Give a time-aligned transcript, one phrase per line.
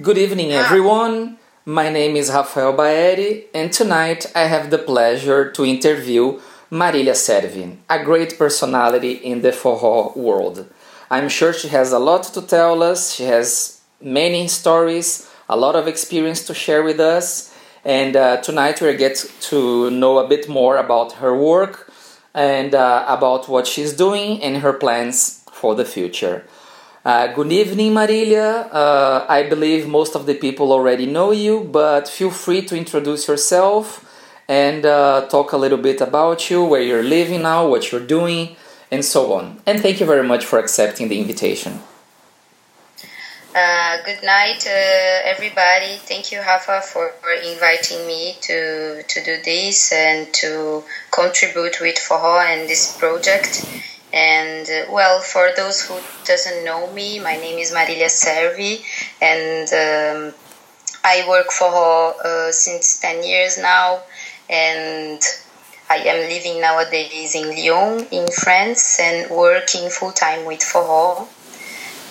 [0.00, 1.36] Good evening, everyone.
[1.66, 7.76] My name is Rafael Baere, and tonight I have the pleasure to interview Marilia Cervi,
[7.90, 10.66] a great personality in the forró world.
[11.10, 13.12] I'm sure she has a lot to tell us.
[13.12, 17.54] She has many stories, a lot of experience to share with us,
[17.84, 21.92] and uh, tonight we'll get to know a bit more about her work
[22.32, 26.46] and uh, about what she's doing and her plans for the future.
[27.04, 28.68] Uh, good evening, Marilia.
[28.70, 33.26] Uh, I believe most of the people already know you, but feel free to introduce
[33.26, 34.08] yourself
[34.46, 38.54] and uh, talk a little bit about you, where you're living now, what you're doing,
[38.92, 39.60] and so on.
[39.66, 41.80] And thank you very much for accepting the invitation.
[43.52, 44.64] Uh, good night,
[45.24, 45.96] everybody.
[45.96, 51.96] Thank you, Rafa, for, for, inviting me to, to do this and to contribute with
[51.96, 53.66] Forró and this project.
[54.12, 58.82] And uh, well, for those who doesn't know me, my name is Marilia Cervi,
[59.22, 60.34] and um,
[61.04, 64.02] I work for uh, since 10 years now,
[64.50, 65.20] and
[65.88, 71.26] I am living nowadays in Lyon, in France, and working full time with Forró.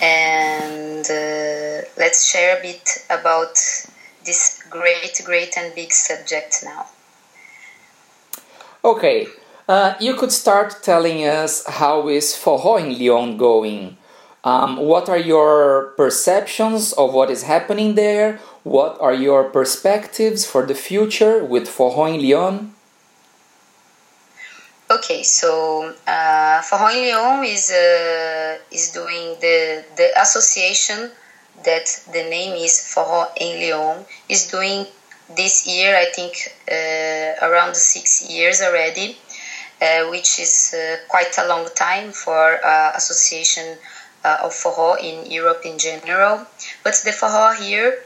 [0.02, 3.54] And uh, let's share a bit about
[4.24, 6.86] this great, great, and big subject now.
[8.84, 9.28] Okay,
[9.68, 13.96] uh, you could start telling us how is Forró in Lyon going.
[14.44, 18.40] Um, what are your perceptions of what is happening there?
[18.64, 22.74] What are your perspectives for the future with Forró in Lyon?
[24.90, 31.10] Okay, so uh, Forró in Lyon is uh, is doing the the association
[31.64, 34.86] that the name is Forró in Lyon is doing
[35.36, 35.96] this year.
[35.96, 36.34] I think
[36.68, 39.16] uh, around six years already
[40.10, 43.76] which is uh, quite a long time for uh, association
[44.24, 46.46] of forró in Europe in general.
[46.84, 48.04] But the forró here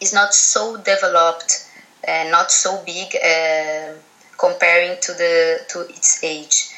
[0.00, 1.64] is not so developed
[2.04, 3.16] and not so big
[4.36, 6.70] comparing to the to its age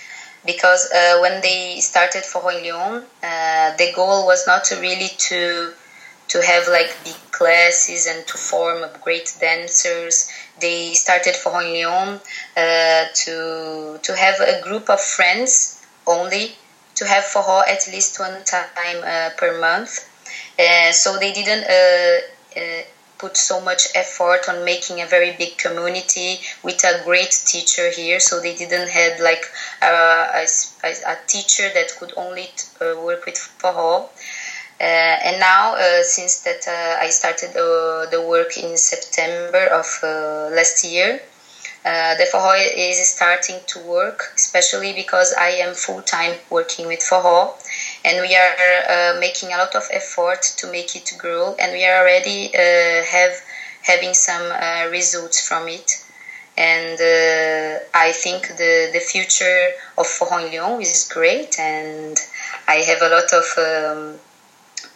[0.45, 5.73] because uh, when they started Forró in Lyon, uh, the goal was not really to
[6.29, 10.31] to have like big classes and to form great dancers.
[10.61, 12.21] They started Forró in Lyon
[12.57, 16.57] uh, to to have a group of friends only
[17.01, 20.07] to have forró at least one time uh, per month.
[20.59, 22.83] Uh, so they didn't uh, uh,
[23.19, 28.21] put so much effort on making a very big community with a great teacher here.
[28.21, 29.45] So they didn't have like
[29.83, 32.49] a, a, a teacher that could only
[32.81, 34.09] work with forró.
[34.81, 39.87] Uh, and now, uh, since that uh, I started the work in September of
[40.57, 41.21] last year,
[41.85, 47.01] uh, the Forró is starting to work, especially because I am full time working with
[47.01, 47.53] Forró,
[48.07, 48.55] and we are
[48.89, 53.03] uh, making a lot of effort to make it grow, and we are already uh,
[53.05, 53.33] have
[53.83, 54.51] having some
[54.91, 56.03] results from it.
[56.57, 56.99] And
[57.93, 62.17] I think the the future of Forró in Lyon is great, and
[62.67, 64.21] I have a lot of um,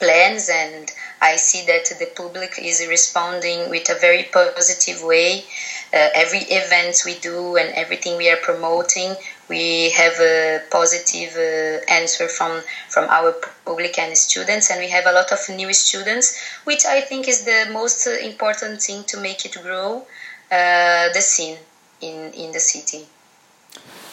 [0.05, 5.45] plans and I see that the public is responding with a very positive way.
[5.93, 9.15] Uh, every event we do and everything we are promoting,
[9.49, 12.53] we have a positive uh, answer from
[12.89, 13.33] from our
[13.65, 16.27] public and students, and we have a lot of new students,
[16.65, 20.05] which I think is the most important thing to make it grow
[20.51, 21.59] uh, the scene
[22.01, 23.07] in in the city.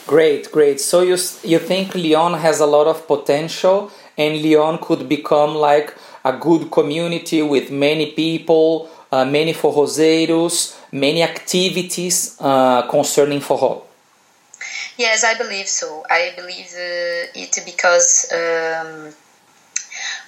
[0.08, 0.79] Great, great.
[0.79, 5.95] So you you think Lyon has a lot of potential and Lyon could become like
[6.23, 13.83] a good community with many people, uh, many forrozeiros, many activities uh, concerning forró.
[14.97, 16.03] Yes, I believe so.
[16.09, 19.13] I believe uh, it because, um,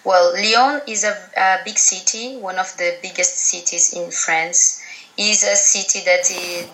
[0.03, 4.81] well, Lyon is a, a, big city, one of the biggest cities in France.
[5.15, 6.23] Is a city that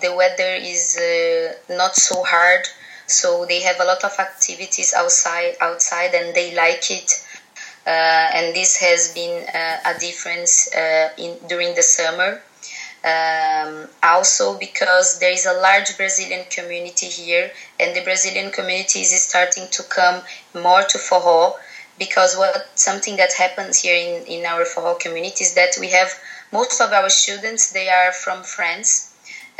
[0.00, 2.66] the weather is uh, not so hard
[3.10, 7.26] so they have a lot of activities outside outside and they like it.
[7.86, 12.40] Uh, and this has been uh, a difference uh, in during the summer.
[13.02, 19.22] Um, also because there is a large Brazilian community here and the Brazilian community is
[19.22, 20.20] starting to come
[20.54, 21.54] more to forró
[21.98, 26.12] because what something that happens here in, in our forró community is that we have
[26.52, 29.09] most of our students they are from France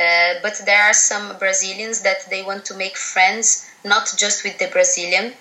[0.01, 4.57] uh, but there are some Brazilians that they want to make friends not just with
[4.59, 5.33] the Brazilian,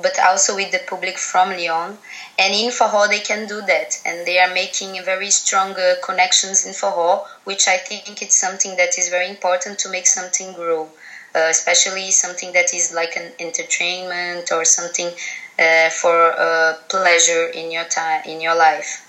[0.00, 1.98] but also with the public from Lyon.
[2.38, 6.64] And in Forró they can do that, and they are making very strong uh, connections
[6.66, 10.90] in Forró, which I think it's something that is very important to make something grow.
[11.36, 15.12] Uh, especially something that is like an entertainment or something
[15.58, 19.03] uh, for uh, pleasure in your time in your life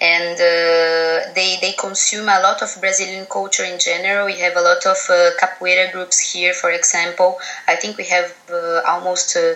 [0.00, 4.26] and uh, they they consume a lot of Brazilian culture in general.
[4.26, 7.38] We have a lot of uh, capoeira groups here, for example.
[7.66, 9.36] I think we have uh, almost.
[9.36, 9.54] Uh,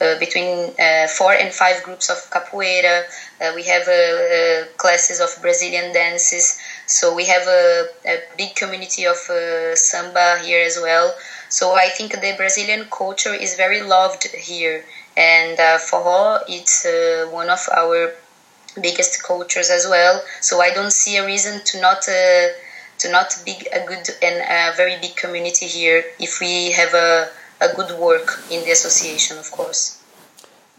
[0.00, 3.04] uh, between uh, four and five groups of capoeira.
[3.54, 3.84] we have
[4.78, 6.58] classes of Brazilian dances.
[6.86, 9.18] So we have a, a big community of
[9.74, 11.14] samba here as well.
[11.50, 14.84] So I think the Brazilian culture is very loved here,
[15.16, 16.86] and uh, forró it's
[17.30, 18.14] one of our
[18.80, 20.22] biggest cultures as well.
[20.40, 22.48] So I don't see a reason to not uh,
[22.98, 27.28] to not be a good and a very big community here if we have a
[27.60, 30.02] a good work in the association, of course.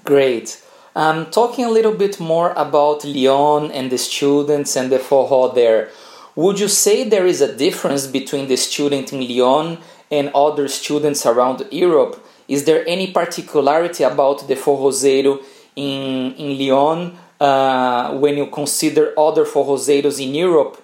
[0.03, 0.61] Great.
[0.95, 5.89] Um, talking a little bit more about Lyon and the students and the forró there,
[6.35, 9.77] would you say there is a difference between the student in Lyon
[10.09, 12.25] and other students around Europe?
[12.47, 15.41] Is there any particularity about the forrozeiro
[15.75, 20.77] in, in Lyon uh, when you consider other forrozeiros in Europe?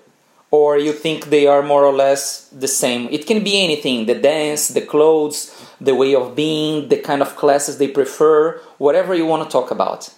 [0.50, 3.10] Or you think they are more or less the same?
[3.12, 5.38] It can be anything the dance, the clothes,
[5.80, 9.72] the way of being, the kind of classes they prefer, whatever you want to talk
[9.72, 10.10] about.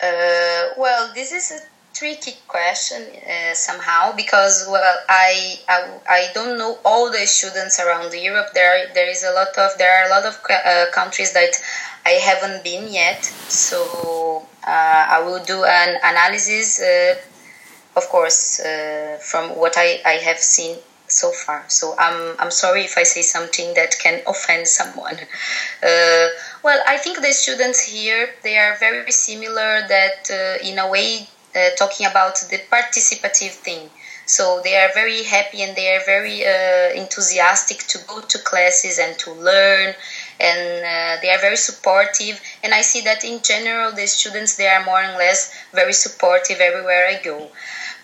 [0.00, 1.60] Uh, well, this is a
[1.92, 8.14] tricky question uh, somehow because well I, I, I don't know all the students around
[8.14, 11.60] Europe there there is a lot of there are a lot of uh, countries that
[12.06, 17.16] I haven't been yet so I will do an analysis uh,
[17.96, 20.76] of course uh, from what I, I have seen
[21.08, 21.64] so far.
[21.68, 25.18] So I'm I'm sorry if I say something that can offend someone.
[25.82, 26.28] Uh,
[26.62, 29.88] well, I think the students here they are very similar.
[29.88, 33.88] That uh, in a way, uh, talking about the participative thing.
[34.26, 38.98] So they are very happy and they are very uh, enthusiastic to go to classes
[38.98, 39.94] and to learn,
[40.40, 42.40] and uh, they are very supportive.
[42.64, 46.60] And I see that in general, the students they are more or less very supportive
[46.60, 47.50] everywhere I go.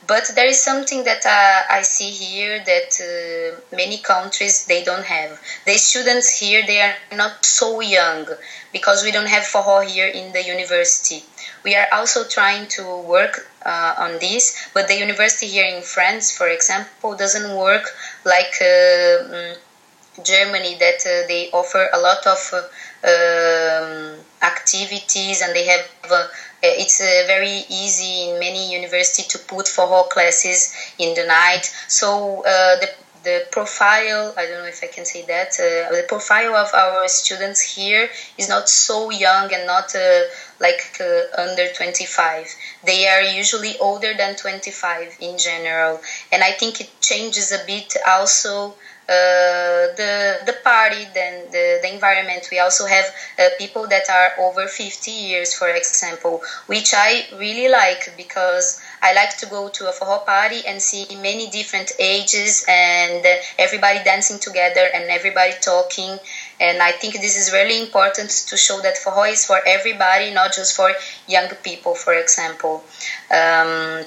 [0.07, 5.05] But there is something that uh, I see here that uh, many countries they don't
[5.05, 5.41] have.
[5.65, 8.29] The students here they are not so young
[8.73, 11.25] because we don't have forró here in the university.
[11.65, 16.31] We are also trying to work uh, on this, but the university here in France,
[16.31, 17.87] for example, doesn't work
[18.25, 19.57] like uh, mm,
[20.25, 22.63] Germany that uh, they offer a lot of uh,
[23.07, 26.27] um, activities and they have uh,
[26.63, 31.71] it's uh, very easy in many universities to put for forró classes in the night.
[31.89, 32.89] So the
[33.27, 37.09] the profile i don't know if i can say that uh, the profile of our
[37.09, 38.09] students here
[38.39, 40.23] is not so young and not uh,
[40.61, 42.47] like uh, under 25
[42.85, 47.97] they are usually older than 25 in general and i think it changes a bit
[48.07, 48.73] also
[49.09, 52.49] uh, the the party, then the, the environment.
[52.51, 53.05] We also have
[53.39, 59.13] uh, people that are over 50 years, for example, which I really like because I
[59.15, 63.25] like to go to a forró party and see many different ages and
[63.59, 66.19] everybody dancing together and everybody talking.
[66.59, 70.53] And I think this is really important to show that forró is for everybody, not
[70.53, 70.91] just for
[71.29, 72.83] young people, for example.
[73.31, 74.05] Um,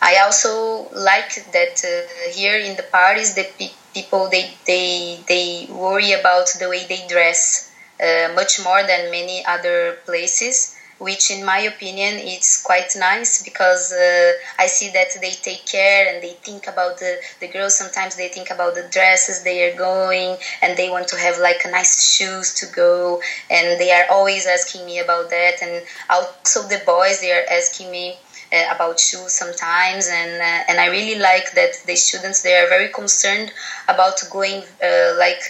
[0.00, 3.48] I also like that uh, here in the parties the
[3.96, 7.72] people they they they worry about the way they dress
[8.06, 13.92] uh, much more than many other places which in my opinion it's quite nice because
[13.92, 17.76] uh, I see that they take care and they think about the, the girls.
[17.76, 21.60] Sometimes they think about the dresses they are going and they want to have like
[21.70, 23.20] nice shoes to go.
[23.50, 25.56] And they are always asking me about that.
[25.62, 28.16] And also the boys they are asking me
[28.52, 32.68] uh, about shoes sometimes and uh, and I really like that the students they are
[32.68, 33.52] very concerned
[33.88, 35.42] about going uh, like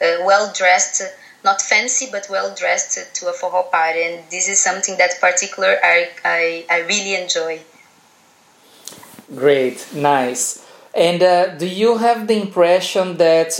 [0.00, 1.02] well dressed
[1.44, 5.76] not fancy but well dressed to a forró party and this is something that particular
[5.82, 7.60] I, I, I really enjoy.
[9.34, 10.66] Great nice.
[10.94, 13.58] And uh, do you have the impression that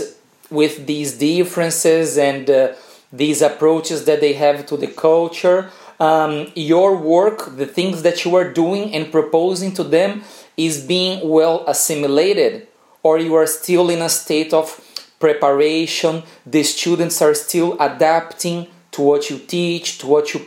[0.49, 2.73] with these differences and uh,
[3.11, 8.35] these approaches that they have to the culture um, your work the things that you
[8.35, 10.23] are doing and proposing to them
[10.57, 12.67] is being well assimilated
[13.03, 14.79] or you are still in a state of
[15.19, 20.39] preparation, the students are still adapting to what you teach, to what you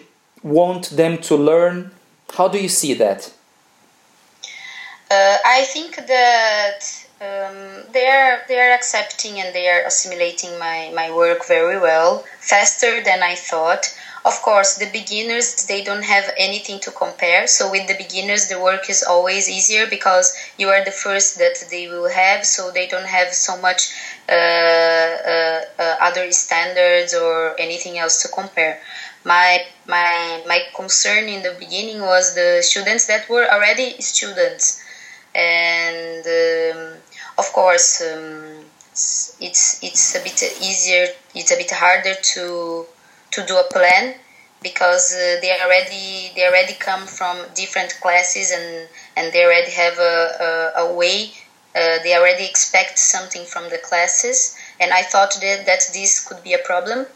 [0.42, 1.90] want them to learn.
[2.36, 3.32] How do you see that?
[5.10, 6.80] Uh, I think that
[7.20, 7.58] um,
[7.92, 13.02] they are they are accepting and they are assimilating my, my work very well, faster
[13.02, 13.84] than I thought
[14.26, 17.46] of course the beginners they don't have anything to compare.
[17.46, 21.64] So with the beginners the work is always easier because you are the first that
[21.70, 22.44] they will have.
[22.44, 23.82] So they don't have so much
[24.28, 28.80] uh, uh, uh, other standards or anything else to compare.
[29.24, 34.82] My my my concern in the beginning was the students that were already students,
[35.34, 36.98] and um,
[37.38, 41.06] of course um, it's it's a bit easier.
[41.34, 42.86] It's a bit harder to
[43.36, 44.14] to do a plan
[44.62, 49.98] because uh, they already they already come from different classes and and they already have
[49.98, 51.30] a, a, a way.
[51.76, 56.42] Uh, they already expect something from the classes, and I thought that, that this could
[56.42, 57.06] be a problem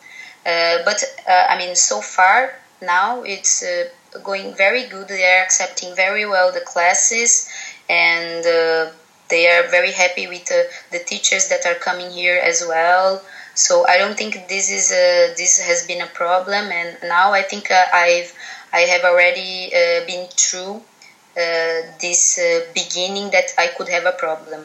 [0.46, 3.84] uh, but uh, I mean, so far now it's uh,
[4.24, 5.08] going very good.
[5.08, 7.48] They are accepting very well the classes,
[7.88, 8.44] and
[9.28, 13.22] they are very happy with the teachers that are coming here as well.
[13.60, 17.42] So I don't think this is a, this has been a problem, and now I
[17.42, 18.32] think uh, I've
[18.72, 20.76] I have already uh, been through
[21.36, 22.40] uh, this
[22.72, 24.62] beginning that I could have a problem.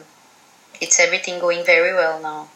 [0.80, 2.48] It's everything going very well now.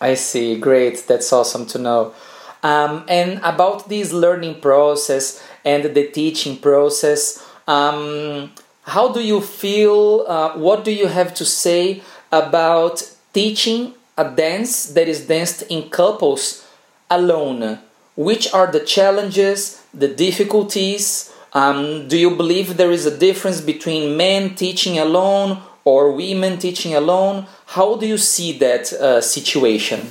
[0.00, 0.58] I see.
[0.58, 1.04] Great.
[1.06, 2.14] That's awesome to know.
[2.62, 8.52] Um, and about this learning process and the teaching process, um,
[8.84, 10.24] how do you feel?
[10.26, 12.02] Uh, what do you have to say
[12.32, 13.02] about
[13.34, 16.66] teaching a dance that is danced in couples
[17.10, 17.78] alone?
[18.16, 21.32] Which are the challenges, the difficulties?
[21.52, 26.94] Um, do you believe there is a difference between men teaching alone or women teaching
[26.94, 27.46] alone?
[27.66, 30.10] How do you see that uh, situation?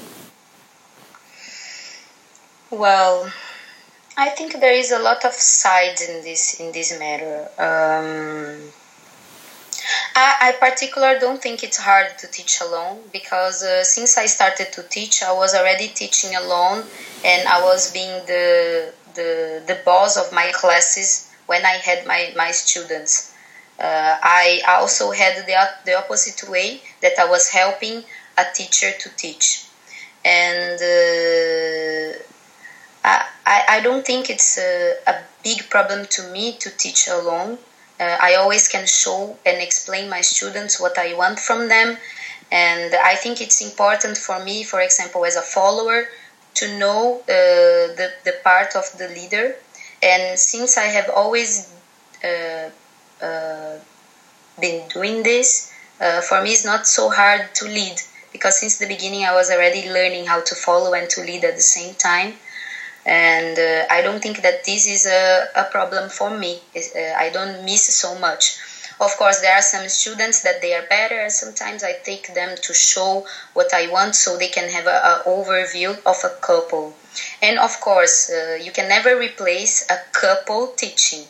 [2.71, 3.31] Well,
[4.17, 7.47] I think there is a lot of sides in this in this matter.
[7.57, 8.71] Um,
[10.15, 14.71] I, I particularly don't think it's hard to teach alone because uh, since I started
[14.73, 16.83] to teach, I was already teaching alone,
[17.23, 22.33] and I was being the the the boss of my classes when I had my
[22.35, 23.33] my students.
[23.79, 25.55] Uh, I also had the
[25.85, 28.03] the opposite way that I was helping
[28.37, 29.65] a teacher to teach,
[30.25, 30.79] and.
[30.81, 32.23] Uh,
[33.01, 37.57] I, I don't think it's a, a big problem to me to teach alone.
[37.99, 41.97] Uh, I always can show and explain my students what I want from them.
[42.51, 46.07] And I think it's important for me, for example, as a follower,
[46.55, 49.55] to know uh, the, the part of the leader.
[50.01, 51.71] And since I have always
[52.23, 52.69] uh,
[53.21, 53.77] uh
[54.59, 57.97] been doing this, uh, for me it's not so hard to lead
[58.31, 61.55] because since the beginning I was already learning how to follow and to lead at
[61.55, 62.35] the same time
[63.05, 66.59] and uh, I don't think that this is a, a problem for me.
[66.75, 68.57] Uh, I don't miss so much.
[69.01, 72.57] Of course, there are some students that they are better, and sometimes I take them
[72.61, 76.93] to show what I want so they can have an overview of a couple.
[77.41, 81.23] And of course, uh, you can never replace a couple teaching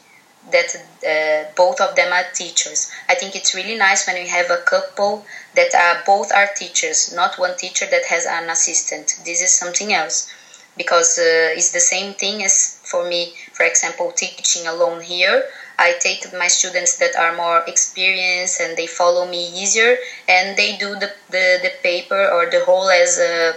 [0.51, 2.91] that uh, both of them are teachers.
[3.07, 5.23] I think it's really nice when we have a couple
[5.53, 9.19] that are both are teachers, not one teacher that has an assistant.
[9.25, 10.33] This is something else
[10.79, 15.43] because uh, it's the same thing as for me, for example, teaching alone here.
[15.77, 20.77] I take my students that are more experienced and they follow me easier, and they
[20.77, 23.55] do the, the, the paper or the whole as a,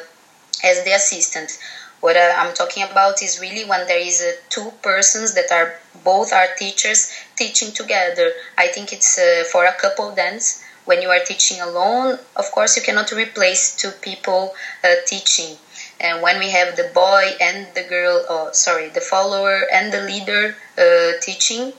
[0.64, 1.59] as the assistant.
[2.00, 5.79] What uh, I'm talking about is really when there is uh, two persons that are
[6.02, 8.33] both are teachers teaching together.
[8.59, 10.64] I think it's uh, for a couple dance.
[10.85, 14.52] When you are teaching alone, of course, you cannot replace two people
[14.83, 15.57] uh, teaching
[16.02, 20.00] and when we have the boy and the girl oh, sorry the follower and the
[20.00, 21.73] leader uh, teaching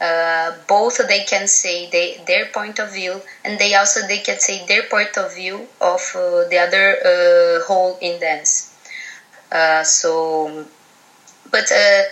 [0.00, 4.38] uh, both they can say they, their point of view and they also they can
[4.38, 8.72] say their point of view of uh, the other uh, whole in dance.
[9.50, 10.66] Uh, so
[11.50, 12.02] but uh,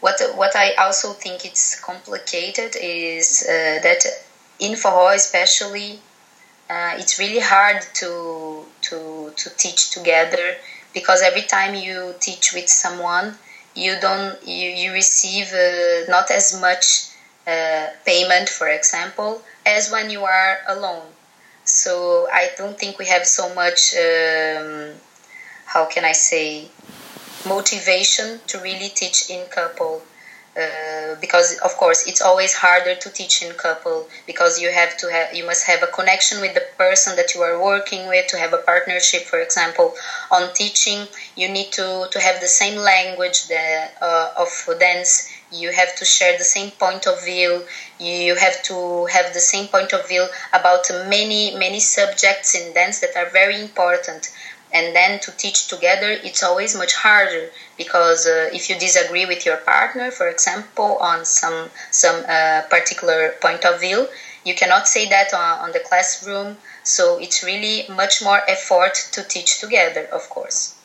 [0.00, 4.04] what what I also think it's complicated is that
[4.58, 5.98] in forró especially
[6.70, 10.56] it's really hard to to to teach together
[10.92, 13.34] because every time you teach with someone
[13.74, 17.08] you don't you, you receive uh, not as much
[17.46, 21.06] uh, payment for example as when you are alone.
[21.64, 24.94] So i don't think we have so much um,
[25.66, 26.68] how can i say
[27.46, 30.02] motivation to really teach in couple
[30.56, 35.06] uh, because of course it's always harder to teach in couple because you have to
[35.10, 38.36] have you must have a connection with the person that you are working with to
[38.36, 39.94] have a partnership for example
[40.30, 41.06] on teaching.
[41.36, 45.28] You need to to have the same language that, uh, of dance.
[45.52, 47.64] You have to share the same point of view.
[47.98, 53.00] You have to have the same point of view about many many subjects in dance
[53.00, 54.30] that are very important
[54.72, 59.44] and then to teach together it's always much harder because uh, if you disagree with
[59.44, 64.06] your partner for example on some some uh, particular point of view
[64.44, 66.56] you cannot say that on, on, the classroom.
[66.82, 70.76] So it's really much more effort to teach together of course.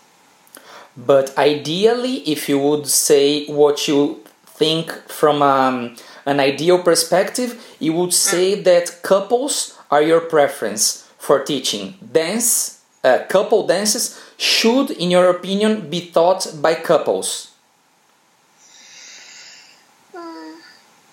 [0.98, 7.94] But ideally, if you would say what you think from um, an ideal perspective, you
[7.94, 11.96] would say that couples are your preference for teaching.
[12.12, 12.75] Dance,
[13.06, 17.56] uh, couple dances should, in your opinion, be taught by couples.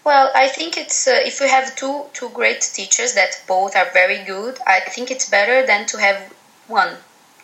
[0.04, 3.88] Well, I think it's uh, if we have two two great teachers that both are
[3.92, 6.18] very good, I think it's better than to have
[6.66, 6.96] one.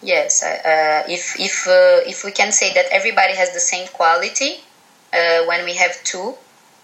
[0.02, 3.86] Yes, uh, uh if if uh, if we can say that everybody has the same
[3.88, 4.60] quality
[5.12, 6.34] uh, when we have two,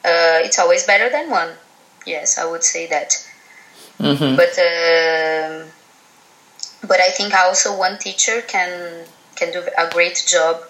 [0.05, 1.51] uh, it's always better than one.
[2.07, 3.11] Yes, I would say that.
[3.99, 4.37] Mm-hmm.
[4.37, 5.74] But um,
[6.87, 9.05] but I think also one teacher can
[9.37, 10.63] can do a great job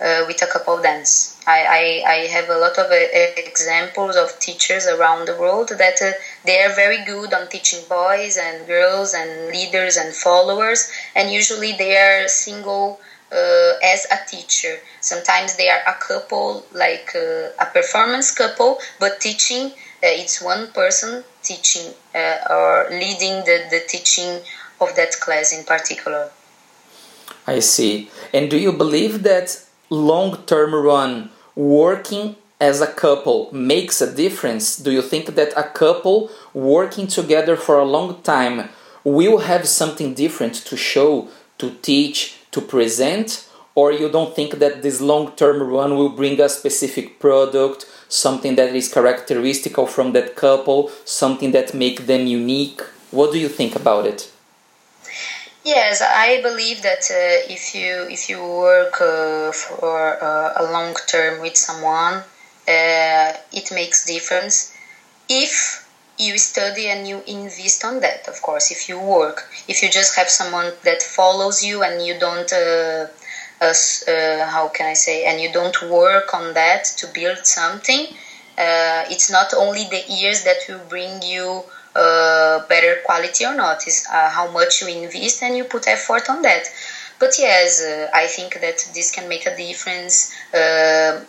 [0.00, 1.40] uh, with a couple dance.
[1.46, 2.96] I, I, I, have a lot of uh,
[3.36, 6.12] examples of teachers around the world that uh,
[6.44, 11.72] they are very good on teaching boys and girls and leaders and followers, and usually
[11.72, 13.00] they are single
[13.32, 14.76] uh, as a teacher.
[15.00, 20.68] Sometimes they are a couple, like uh, a performance couple, but teaching, uh, it's one
[20.72, 24.40] person teaching or leading the, the teaching
[24.80, 26.30] of that class in particular.
[27.46, 28.10] I see.
[28.32, 34.76] And do you believe that long term run working as a couple makes a difference?
[34.76, 38.68] Do you think that a couple working together for a long time
[39.02, 43.46] will have something different to show, to teach, to present?
[43.74, 48.56] Or you don't think that this long term run will bring a specific product, something
[48.56, 52.82] that is characteristical from that couple, something that make them unique?
[53.10, 54.30] What do you think about it?
[55.62, 60.94] Yes, I believe that uh, if you if you work uh, for uh, a long
[61.06, 62.16] term with someone,
[62.68, 64.72] uh, it makes difference.
[65.28, 65.86] If
[66.18, 68.70] you study and you invest on that, of course.
[68.70, 73.06] If you work, if you just have someone that follows you and you don't, uh,
[73.60, 78.06] uh, how can I say, and you don't work on that to build something,
[78.58, 83.86] it's not only the years that will bring you uh, better quality or not.
[83.86, 86.64] Is uh, how much you invest and you put effort on that.
[87.18, 90.32] But yes, uh, I think that this can make a difference.
[90.54, 91.26] Um,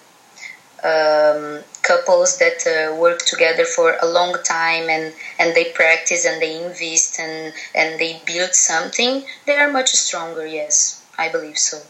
[0.84, 6.42] um, couples that uh, work together for a long time and, and they practice and
[6.42, 10.46] they invest and, and they build something, they are much stronger.
[10.46, 11.82] Yes, I believe so.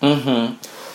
[0.00, 0.54] Mm-hmm.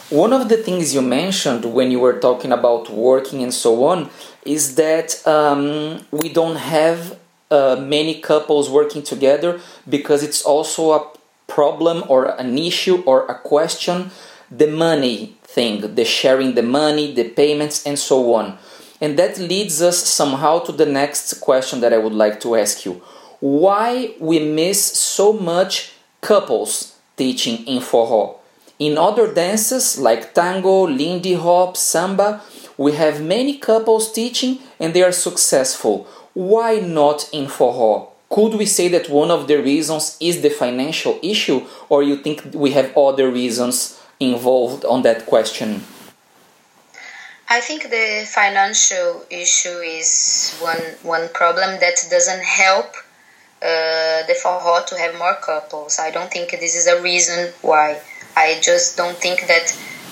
[0.09, 4.09] One of the things you mentioned when you were talking about working and so on
[4.43, 7.19] is that um, we don't have
[7.51, 11.07] uh, many couples working together because it's also a
[11.45, 14.09] problem or an issue or a question
[14.49, 18.57] the money thing, the sharing the money, the payments, and so on.
[18.99, 22.83] And that leads us somehow to the next question that I would like to ask
[22.83, 22.93] you.
[23.41, 28.38] Why we miss so much couples teaching in forró?
[28.79, 32.41] In other dances like tango, lindy hop, samba,
[32.77, 36.07] we have many couples teaching and they are successful.
[36.33, 38.07] Why not in forró?
[38.29, 42.53] Could we say that one of the reasons is the financial issue, or you think
[42.53, 45.83] we have other reasons involved on that question?
[47.49, 52.95] I think the financial issue is one one problem that doesn't help
[53.61, 55.99] uh, the forró to have more couples.
[55.99, 57.99] I don't think this is a reason why.
[58.45, 59.67] I just don't think that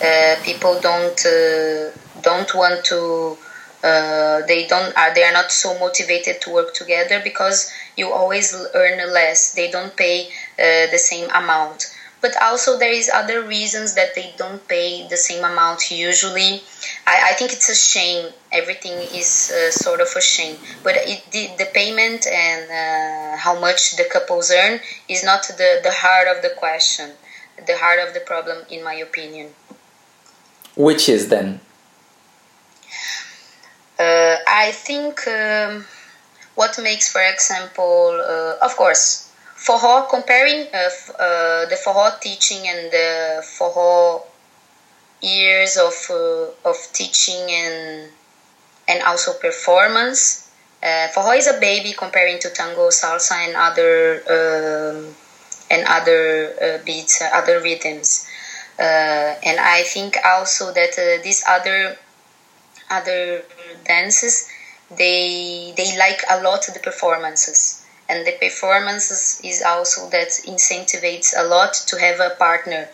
[0.07, 3.37] uh, people don't uh, don't want to
[3.83, 8.47] uh, they don't are they are not so motivated to work together because you always
[8.73, 9.53] earn less.
[9.53, 10.27] They don't pay
[10.59, 11.93] uh, the same amount.
[12.19, 16.63] But also there is other reasons that they don't pay the same amount usually.
[17.05, 18.33] I, I think it's a shame.
[18.51, 20.57] Everything is uh, sort of a shame.
[20.83, 25.79] But it, the, the payment and uh, how much the couples earn is not the,
[25.83, 27.11] the heart of the question
[27.65, 29.53] the heart of the problem in my opinion
[30.75, 31.59] which is then
[33.99, 35.85] uh, I think um,
[36.55, 40.89] what makes, for example, uh, of course, forró comparing uh,
[41.19, 44.21] uh, the forró teaching and the forró
[45.21, 48.11] years of uh, of teaching and
[48.87, 50.49] and also performance.
[50.83, 55.15] Uh, forró is a baby comparing to tango, salsa, and other um,
[55.69, 58.27] and other uh, beats, uh, other rhythms.
[58.79, 61.97] Uh, and I think also that uh, these other
[62.89, 63.43] other
[63.85, 64.49] dances
[64.89, 67.83] they they like a lot the performances.
[68.09, 72.87] And the performances is also that incentivizes a lot to have a partner.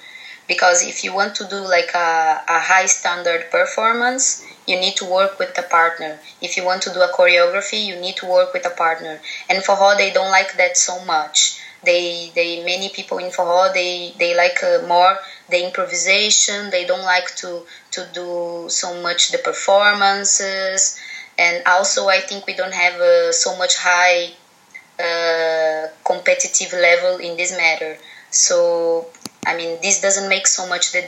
[0.48, 5.06] Because if you want to do like a, a high standard performance you need to
[5.06, 6.20] work with a partner.
[6.42, 9.22] If you want to do a choreography you need to work with a partner.
[9.50, 14.14] And forró they don't like that so much they they many people in forró they
[14.20, 15.18] they like uh, more
[15.50, 21.00] the improvisation they don't like to to do so much the performances.
[21.38, 24.34] And also i think we don't have uh, so much high
[25.00, 27.98] uh, competitive level in this matter.
[28.32, 29.08] So
[29.46, 31.04] i mean this doesn't make so much the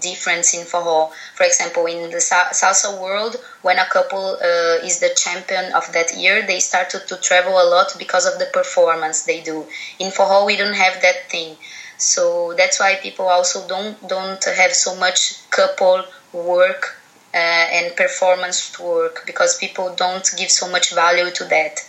[0.00, 1.10] difference in forró.
[1.34, 6.16] For example, in the salsa world, when a couple uh, is the champion of that
[6.16, 9.66] year, they started to travel a lot because of the performance they do.
[9.98, 11.56] In forró, we don't have that thing,
[11.96, 16.96] so that's why people also don't don't have so much couple work
[17.34, 21.80] uh, and performance work because people don't give so much value to that,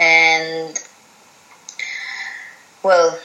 [0.00, 0.80] and
[2.82, 3.18] well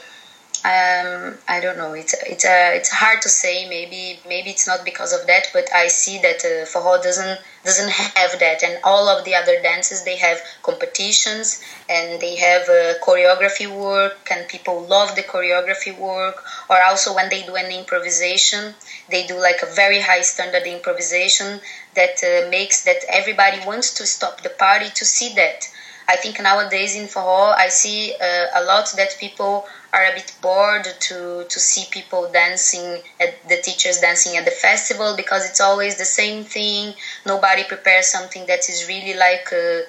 [0.62, 1.94] um, I don't know.
[1.94, 3.66] It's it's uh, it's hard to say.
[3.68, 8.38] Maybe maybe it's not because of that, but I see that uh, doesn't doesn't have
[8.40, 13.66] that, and all of the other dances they have competitions and they have uh, choreography
[13.74, 16.44] work, and people love the choreography work.
[16.68, 18.74] Or also when they do an improvisation,
[19.08, 21.60] they do like a very high standard improvisation
[21.94, 25.68] that uh, makes that everybody wants to stop the party to see that.
[26.12, 30.30] I think nowadays in forró, I see uh, a lot that people are a bit
[30.42, 31.18] bored to
[31.52, 32.88] to see people dancing
[33.24, 36.94] at the teachers dancing at the festival because it's always the same thing.
[37.32, 39.84] Nobody prepares something that is really like a,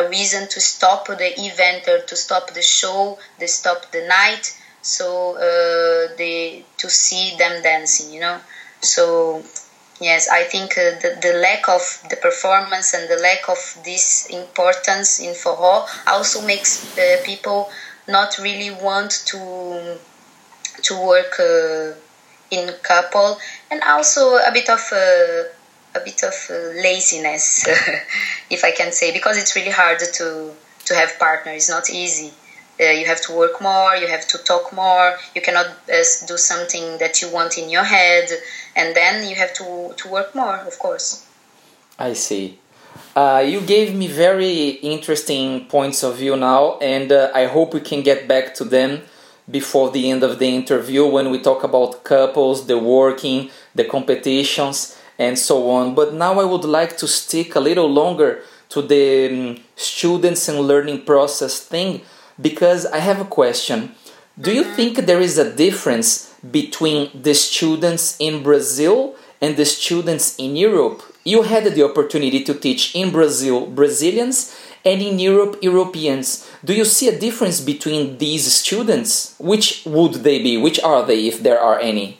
[0.00, 4.44] a reason to stop the event or to stop the show to stop the night.
[4.82, 5.06] So
[5.48, 8.38] uh, they to see them dancing you know?
[8.80, 9.42] So
[10.00, 14.26] yes i think uh, the, the lack of the performance and the lack of this
[14.30, 17.68] importance in forró also makes uh, people
[18.06, 19.98] not really want to
[20.82, 21.92] to work uh,
[22.50, 23.38] in couple
[23.70, 25.44] and also a bit of uh,
[25.94, 27.66] a bit of uh, laziness
[28.50, 30.54] if i can say because it's really hard to
[30.88, 31.52] to have partner.
[31.52, 32.32] It's not easy
[32.80, 36.36] uh, you have to work more you have to talk more you cannot uh, do
[36.36, 38.28] something that you want in your head
[38.76, 41.26] and then you have to to work more of course.
[41.98, 42.58] I see.
[43.16, 47.80] Uh, you gave me very interesting points of view now, and uh, I hope we
[47.80, 49.02] can get back to them
[49.50, 54.96] before the end of the interview when we talk about couples, the working, the competitions,
[55.18, 55.94] and so on.
[55.94, 60.60] But now I would like to stick a little longer to the um, students and
[60.60, 62.02] learning process thing
[62.40, 63.94] because I have a question.
[64.40, 70.36] Do you think there is a difference between the students in Brazil and the students
[70.36, 71.02] in Europe?
[71.28, 76.48] you had the opportunity to teach in Brazil Brazilians and in Europe Europeans.
[76.64, 79.34] Do you see a difference between these students?
[79.38, 80.56] Which would they be?
[80.56, 82.18] Which are they, if there are any?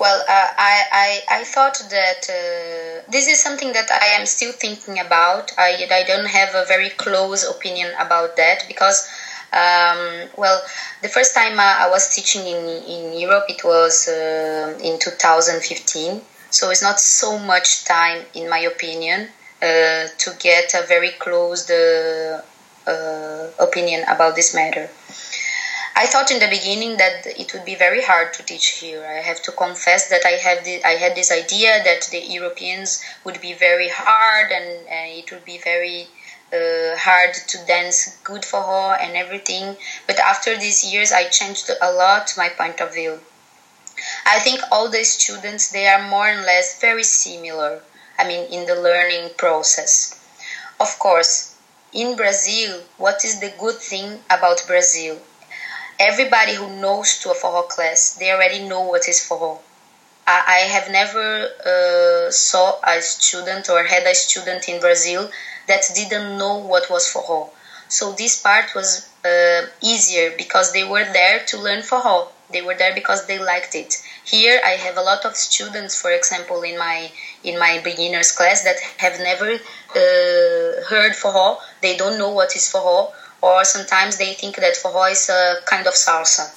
[0.00, 4.52] Well, uh, I, I, I thought that uh, this is something that I am still
[4.52, 5.52] thinking about.
[5.58, 9.06] I, I don't have a very close opinion about that because,
[9.52, 10.62] um, well,
[11.02, 16.22] the first time I, I was teaching in, in Europe, it was uh, in 2015
[16.52, 19.28] so it's not so much time, in my opinion,
[19.62, 22.40] uh, to get a very closed uh,
[22.88, 24.90] uh, opinion about this matter.
[26.02, 29.04] I thought in the beginning that it would be very hard to teach here.
[29.04, 33.38] I have to confess that I the, I had this idea that the Europeans would
[33.42, 36.08] be very hard and, and it would be very
[36.54, 39.76] uh, hard to dance good for her and everything.
[40.06, 43.20] But after these years, I changed a lot my point of view.
[44.24, 47.82] I think all the students they are more or less very similar.
[48.18, 50.18] I mean, in the learning process.
[50.80, 51.56] Of course,
[51.92, 55.20] in Brazil, what is the good thing about Brazil?
[56.00, 59.58] Everybody who knows to a forró class, they already know what is forró.
[60.26, 61.26] I, I have never
[61.72, 65.30] uh, saw a student or had a student in Brazil
[65.68, 67.50] that didn't know what was forró.
[67.88, 72.28] So this part was uh, easier because they were there to learn forró.
[72.50, 73.94] They were there because they liked it.
[74.24, 77.12] Here, I have a lot of students, for example, in my
[77.44, 81.58] in my beginners class that have never uh, heard forró.
[81.82, 85.86] They don't know what is forró, or sometimes they think that forró is a kind
[85.86, 86.52] of salsa,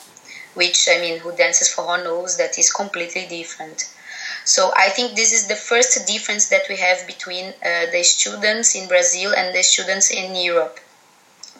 [0.54, 3.89] which I mean, who dances forró knows that is completely different.
[4.46, 8.76] So I think this is the first difference that we have between uh, the students
[8.76, 10.80] in Brazil and the students in Europe.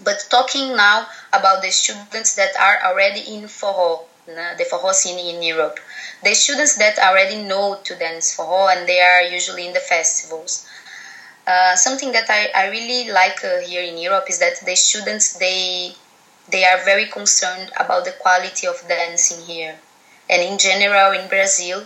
[0.04, 5.42] But talking now about the students that are already in forró, the forró scene in
[5.42, 5.80] Europe.
[6.24, 10.66] The students that already know to dance forró and they are usually in the festivals.
[11.46, 15.34] Uh, something that I, I really like uh, here in Europe is that the students
[15.38, 15.94] they
[16.50, 19.78] they are very concerned about the quality of dancing here,
[20.30, 21.80] and in general in Brazil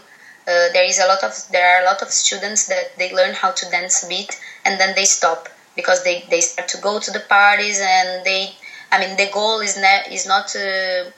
[0.48, 3.34] uh, there is a lot of there are a lot of students that they learn
[3.34, 7.00] how to dance a bit and then they stop because they, they start to go
[7.00, 8.56] to the parties and they
[8.92, 11.12] I mean, the goal is not is not uh,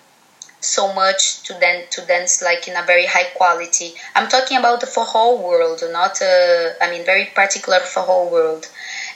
[0.59, 3.93] so much to dance to dance like in a very high quality.
[4.15, 8.67] I'm talking about the forró world, not uh, I mean very particular forró world.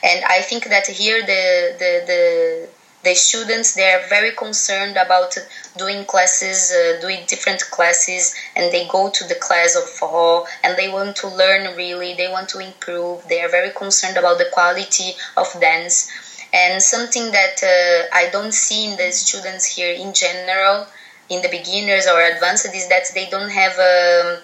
[0.02, 2.68] And I think that here the the the
[3.04, 5.36] the students they are very concerned about
[5.76, 10.76] doing classes uh, doing different classes and they go to the class of forró and
[10.78, 14.48] they want to learn really they want to improve they are very concerned about the
[14.52, 16.10] quality of dance
[16.54, 20.86] and something that uh, i don't see in the students here in general
[21.28, 24.42] in the beginners or advanced is that they don't have um,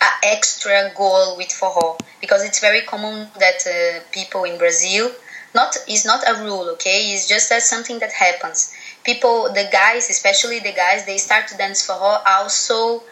[0.00, 1.98] an extra goal with forró.
[2.20, 5.10] Because it's very common that uh, people in Brazil
[5.54, 7.10] not is not a rule okay?
[7.12, 8.74] It's just that something that happens.
[9.04, 13.02] People the guys especially the guys they start to dance forró also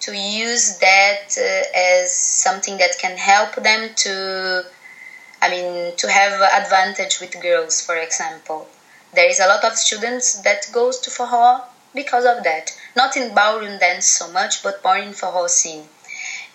[0.00, 4.64] to use that uh, as something that can help them to
[5.40, 8.68] I mean to have advantage with girls for example.
[9.14, 11.62] There is a lot of students that goes to forró
[11.96, 12.76] because of that.
[12.94, 15.88] Not in ballroom dance so much, but more in forró scene.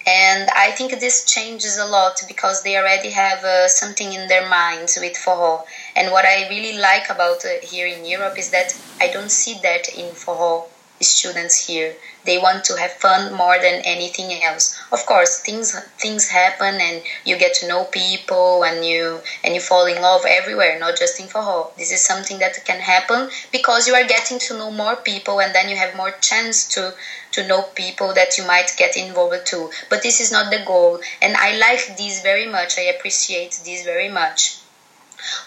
[0.08, 4.48] And I think this changes a lot because they already have uh, something in their
[4.48, 5.66] minds with forró.
[5.96, 9.60] And what I really like about uh, here in Europe is that I don't see
[9.62, 10.71] that in forró
[11.02, 11.96] students here.
[12.24, 14.80] They want to have fun more than anything else.
[14.92, 19.62] Of course, things things happen and you get to know people and you and you
[19.62, 21.76] fall in love everywhere, not just in forró.
[21.78, 25.54] This is something that can happen because you are getting to know more people and
[25.56, 26.94] then you have more chance to
[27.32, 29.70] to know people that you might get involved too.
[29.90, 32.78] But this is not the goal and I like this very much.
[32.78, 34.58] I appreciate this very much.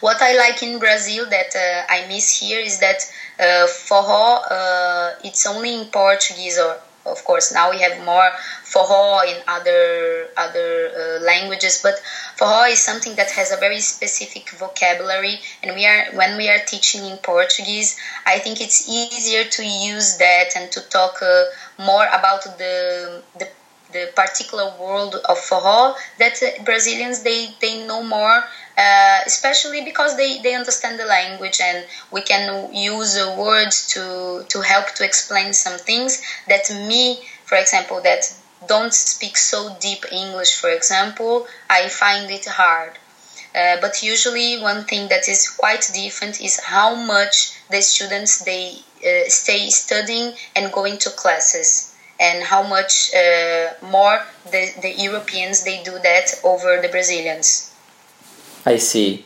[0.00, 5.14] What I like in Brazil that uh, I miss here is that uh, forró uh,
[5.24, 7.52] it's only in Portuguese or of course.
[7.52, 8.30] Now we have more
[8.64, 11.94] forró in other other uh, languages but
[12.36, 16.58] forró is something that has a very specific vocabulary and we are when we are
[16.66, 21.44] teaching in portuguese i think it's easier to use that and to talk uh,
[21.78, 23.48] more about the the
[23.92, 28.42] the particular world of forró that Brazilians they, they know more
[28.76, 34.60] uh, especially because they, they understand the language and we can use words to, to
[34.60, 38.24] help to explain some things that me, for example, that
[38.66, 42.92] don't speak so deep English, for example, I find it hard.
[43.54, 48.72] Uh, but usually one thing that is quite different is how much the students they
[49.06, 55.62] uh, stay studying and going to classes and how much uh, more the, the Europeans
[55.62, 57.73] they do that over the Brazilians.
[58.66, 59.24] I see.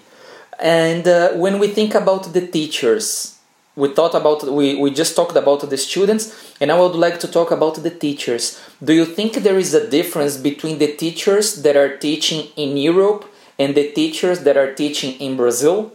[0.59, 3.39] And uh, when we think about the teachers,
[3.77, 7.29] we thought about we, we just talked about the students and I would like to
[7.29, 8.61] talk about the teachers.
[8.83, 13.33] Do you think there is a difference between the teachers that are teaching in Europe
[13.57, 15.93] and the teachers that are teaching in Brazil?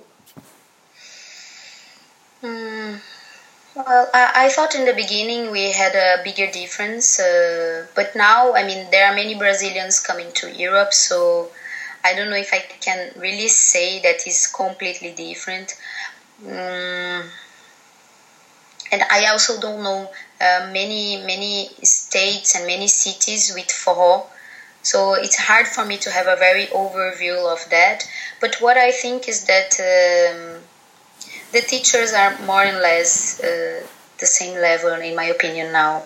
[2.42, 3.02] Mm,
[3.76, 8.54] well, I, I, thought in the beginning we had a bigger difference, uh, but now,
[8.54, 11.50] I mean, there are many Brazilians coming to Europe, so
[12.04, 15.76] I don't know if I can really say that is completely different.
[16.46, 17.24] Um,
[18.92, 20.12] and I also don't know
[20.42, 24.26] uh, many many states and many cities with forró,
[24.82, 28.04] so it's hard for me to have a very overview of that.
[28.42, 30.62] But what I think is that um,
[31.54, 33.88] the teachers are more or less uh,
[34.20, 36.04] the same level, in my opinion, now.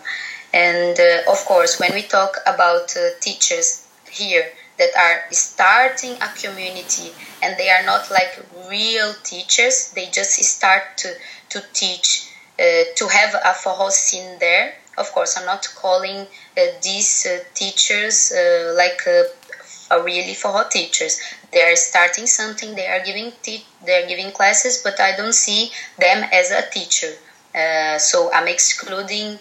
[0.54, 4.46] And uh, of course, when we talk about uh, teachers here,
[4.78, 7.12] that are starting a community
[7.42, 9.92] and they are not like real teachers.
[9.96, 11.14] They just start to,
[11.50, 14.74] to teach uh, to have a forró scene there.
[14.98, 16.22] Of course i'm not calling
[16.58, 21.20] uh, these uh, teachers uh, like uh, really forró teachers.
[21.52, 25.34] They are starting something they are giving te- they are giving classes but i don't
[25.34, 27.14] see them as a teacher.
[27.56, 29.40] Uh, so i'm excluding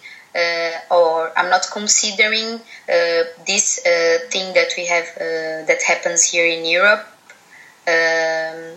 [0.90, 5.07] or I'm not considering uh, this uh, thing that we have
[5.66, 7.07] that happens here in Europe.
[7.88, 8.77] Um,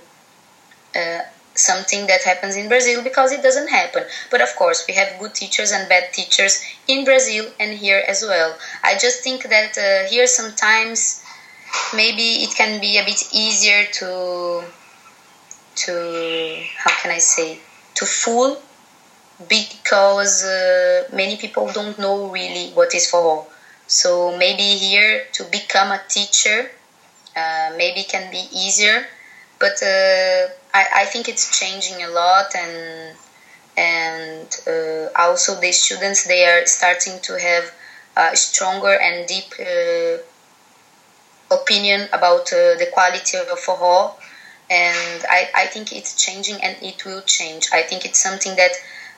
[1.60, 4.04] something that happens in Brazil because it doesn't happen.
[4.32, 8.24] But of course, we have good teachers and bad teachers in Brazil and here as
[8.24, 8.56] well.
[8.84, 11.24] I just think that uh, here sometimes
[11.94, 14.64] maybe it can be a bit easier to
[15.76, 15.94] to
[16.78, 17.60] how can I say
[17.96, 18.58] to fool
[19.48, 23.46] because uh, many people don't know really what is forró.
[23.88, 26.70] So maybe here to become a teacher
[27.36, 29.08] uh, maybe can be easier,
[29.60, 33.16] but uh, I, I think it's changing a lot and
[33.78, 37.72] and uh, also the students they are starting to have
[38.18, 40.18] a stronger and deep uh,
[41.52, 44.12] opinion about uh, the quality of forró
[44.70, 47.70] and I, I think it's changing and it will change.
[47.74, 48.72] I think it's something that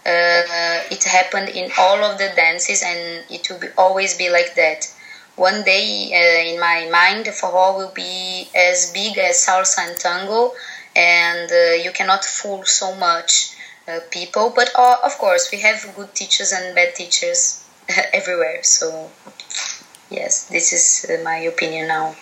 [0.05, 4.55] uh, it happened in all of the dances and it will be, always be like
[4.55, 4.91] that.
[5.35, 10.51] One day uh, in my mind, forró will be as big as salsa and tango,
[10.95, 13.55] and uh, you cannot fool so much
[13.87, 14.51] uh, people.
[14.55, 17.63] But uh, of course, we have good teachers and bad teachers
[18.13, 18.61] everywhere.
[18.63, 19.09] So,
[20.09, 22.15] yes, this is uh, my opinion now.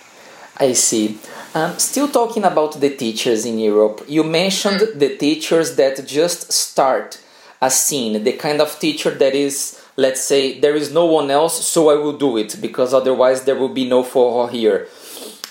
[0.58, 1.18] I see.
[1.56, 5.00] Um, still talking about the teachers in Europe, you mentioned mm.
[5.00, 7.20] the teachers that just start
[7.62, 11.65] a scene, the kind of teacher that is, let's say, there is no one else,
[11.65, 14.88] so I will do it because otherwise there will be no forró here.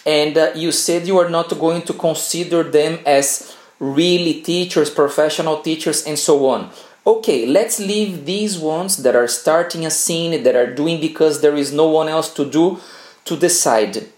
[0.06, 5.60] And uh, you said you are not going to consider them as really teachers, professional
[5.60, 6.70] teachers, and so on.
[7.06, 11.56] Okay, let's leave these ones that are starting a scene, that are doing because there
[11.56, 12.78] is no one else to do,
[13.24, 14.08] to decide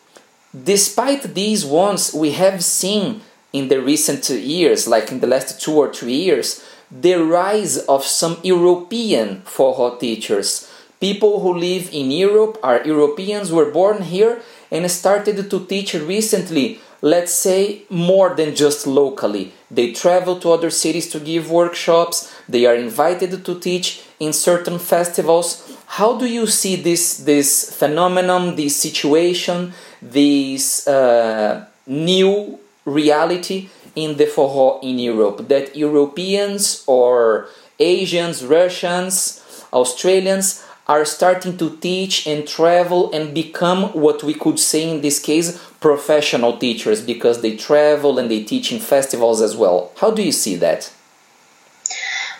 [0.52, 3.20] Despite these ones, we have seen
[3.52, 8.04] in the recent years, like in the last two or three years, the rise of
[8.04, 10.70] some European forró teachers.
[11.00, 16.80] People who live in Europe are Europeans, were born here, and started to teach recently,
[17.00, 19.52] let's say, more than just locally.
[19.70, 24.78] They travel to other cities to give workshops, they are invited to teach in certain
[24.78, 25.78] festivals.
[25.86, 29.72] How do you see this, this phenomenon, this situation?
[30.02, 33.68] this uh, new reality
[34.00, 42.26] in the forró in Europe that Europeans or Asians, Russians, Australians are starting to teach
[42.26, 45.48] and travel and become what we could say in this case
[45.80, 49.92] professional teachers because they travel and they teach in festivals as well.
[50.00, 50.92] How do you see that?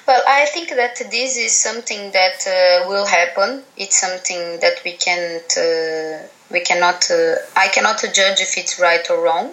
[0.07, 3.63] Well, I think that this is something that uh, will happen.
[3.77, 9.09] It's something that we can't uh, we cannot uh, i cannot judge if it's right
[9.11, 9.53] or wrong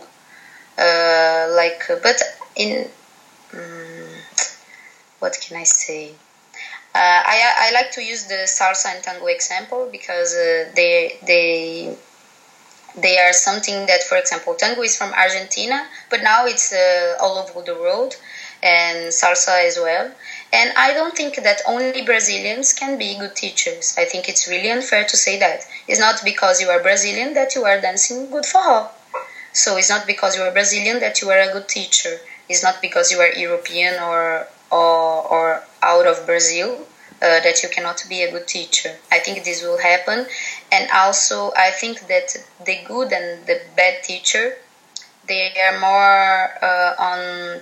[0.78, 2.22] uh, like but
[2.56, 2.90] in
[3.54, 4.08] um,
[5.20, 6.12] what can i say
[6.96, 11.96] uh, I, I like to use the salsa and tango example because uh, they they
[12.96, 17.38] they are something that for example tango is from argentina but now it's uh, all
[17.38, 18.16] over the world
[18.64, 20.12] and salsa as well
[20.52, 23.94] and I don't think that only Brazilians can be good teachers.
[23.98, 25.66] I think it's really unfair to say that.
[25.88, 28.88] It's not because you are Brazilian that you are dancing good forró.
[29.64, 32.14] So it's not because you are Brazilian that you are a good teacher.
[32.50, 35.46] It's not because you are European or or, or
[35.82, 36.70] out of Brazil
[37.26, 38.92] uh, that you cannot be a good teacher.
[39.12, 40.20] I think this will happen,
[40.72, 42.28] and also I think that
[42.66, 44.46] the good and the bad teacher
[45.28, 47.62] they are more uh, on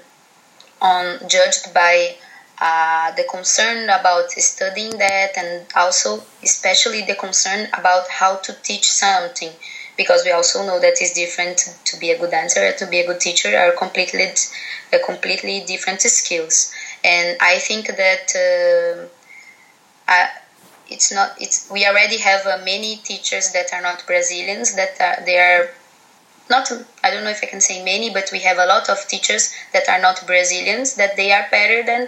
[0.81, 2.15] on judged by
[2.59, 8.89] uh, the concern about studying that and also especially the concern about how to teach
[8.91, 9.51] something
[9.97, 13.05] because we also know that it's different to be a good dancer to be a
[13.05, 19.07] good teacher are completely uh, completely different skills and i think that uh,
[20.07, 20.29] I,
[20.89, 25.23] it's not it's we already have uh, many teachers that are not brazilians that are,
[25.25, 25.69] they are
[26.49, 26.71] not
[27.03, 29.53] i don't know if i can say many but we have a lot of teachers
[29.73, 32.07] that are not brazilians that they are better than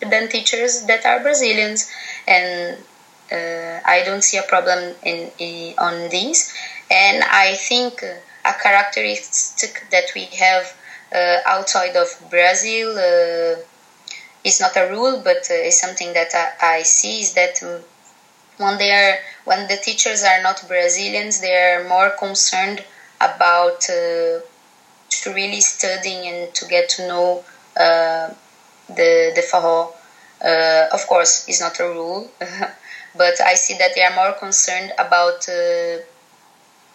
[0.00, 1.90] than teachers that are Brazilians,
[2.26, 2.78] and
[3.32, 6.52] uh, I don't see a problem in, in, on this.
[6.90, 10.74] And I think a characteristic that we have
[11.14, 13.60] uh, outside of Brazil uh,
[14.44, 17.60] is not a rule, but uh, is something that I, I, see is that
[18.56, 22.84] when they are when the teachers are not Brazilians, they are more concerned
[23.20, 24.40] about uh,
[25.10, 27.42] to really studying and to get to know
[27.76, 28.30] uh,
[28.88, 29.92] the the forró.
[30.42, 32.30] Uh, of course, it's not a rule,
[33.16, 35.48] but I see that they are more concerned about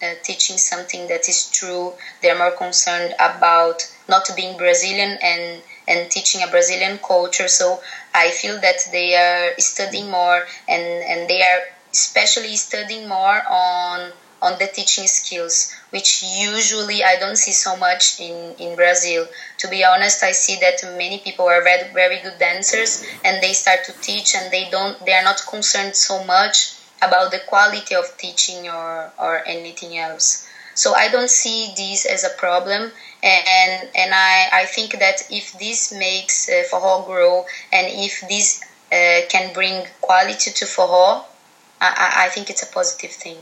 [0.04, 1.94] uh, teaching something that is true.
[2.22, 7.48] They are more concerned about not being Brazilian and and teaching a Brazilian culture.
[7.48, 7.82] So
[8.14, 11.62] I feel that they are studying more and and they are
[11.92, 14.12] especially studying more on
[14.42, 19.30] on the teaching skills, which usually I don't see so much in, in Brazil.
[19.60, 23.54] To be honest, I see that many people are very, very good dancers and they
[23.54, 26.74] start to teach and they don't they are not concerned so much
[27.08, 30.48] about the quality of teaching or, or anything else.
[30.76, 32.92] So I don't see this as a problem,
[33.22, 38.64] and and I, I think that if this makes uh, forró grow and if this
[38.92, 41.24] uh, can bring quality to forró,
[41.80, 43.38] I, I think it's a positive thing.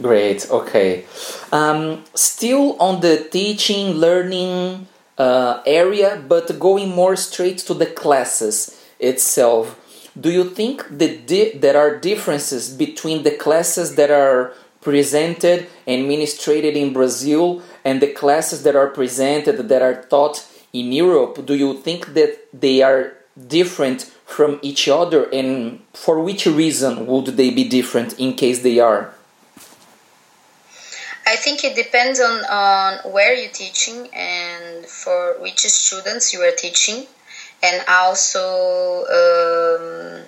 [0.00, 0.48] Great.
[0.50, 1.04] Okay.
[1.50, 4.86] Um, still on the teaching, learning
[5.16, 9.77] uh, area, but going more straight to the classes itself.
[10.20, 16.02] Do you think that di- there are differences between the classes that are presented and
[16.02, 21.54] administrated in Brazil and the classes that are presented that are taught in Europe, do
[21.54, 23.14] you think that they are
[23.46, 25.28] different from each other?
[25.32, 29.14] And for which reason would they be different in case they are?
[31.26, 36.52] I think it depends on, on where you're teaching and for which students you are
[36.52, 37.06] teaching,
[37.62, 40.24] and also um,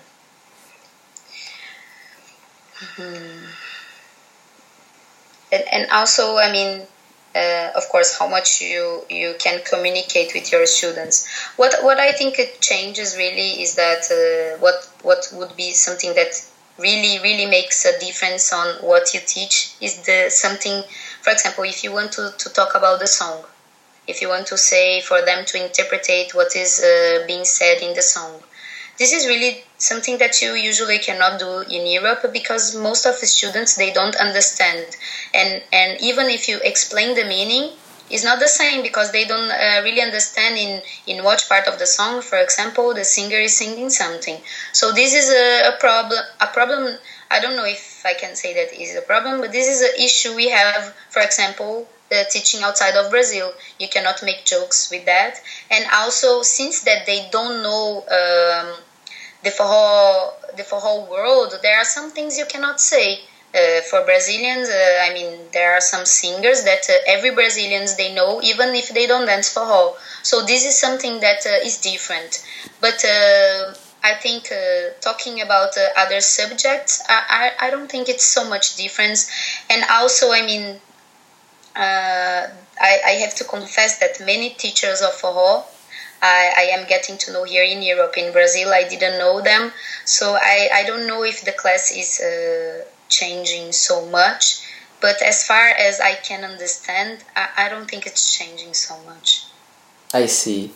[5.53, 6.87] and, and also I mean
[7.35, 11.27] uh, of course how much you you can communicate with your students.
[11.57, 16.15] What what i think it changes really is that uh, what what would be something
[16.15, 16.33] that
[16.79, 20.83] really really makes a difference on what you teach is the something
[21.21, 23.45] for example if you want to, to talk about the song
[24.07, 27.95] if you want to say for them to interpret what is uh, being said in
[27.95, 28.41] the song.
[28.99, 33.27] This is really something that you usually cannot do in Europe because most of the
[33.27, 34.85] students they don't understand.
[35.33, 37.73] And and even if you explain the meaning
[38.11, 41.79] it's not the same because they don't uh, really understand in in what part of
[41.79, 42.21] the song.
[42.21, 44.37] For example the singer is singing something.
[44.73, 46.99] So this is a, a problem a problem
[47.31, 49.95] i don't know if i can say that is a problem but this is an
[50.05, 51.87] issue we have for example
[52.31, 55.41] teaching outside of brazil you cannot make jokes with that
[55.71, 58.77] and also since that they don't know um,
[59.43, 63.21] the whole the whole world, there are some things you cannot say.
[63.53, 68.15] Uh, for Brazilians, uh, I mean, there are some singers that uh, every Brazilians they
[68.15, 69.97] know, even if they don't dance for forró.
[70.23, 72.47] So this is something that uh, is different.
[72.81, 78.25] But uh, I think uh, talking about other subjects, I, I, I don't think it's
[78.25, 79.29] so much difference.
[79.69, 80.79] And also, I mean,
[81.77, 85.65] I, I have to confess that many teachers of forró
[86.23, 88.15] I, I am getting to know here in Europe.
[88.17, 89.73] In Brazil, I didn't know them,
[90.05, 94.67] so I, I don't know if the class is uh, changing so much.
[95.01, 99.47] But as far as I can understand, I, I don't think it's changing so much.
[100.13, 100.73] I see.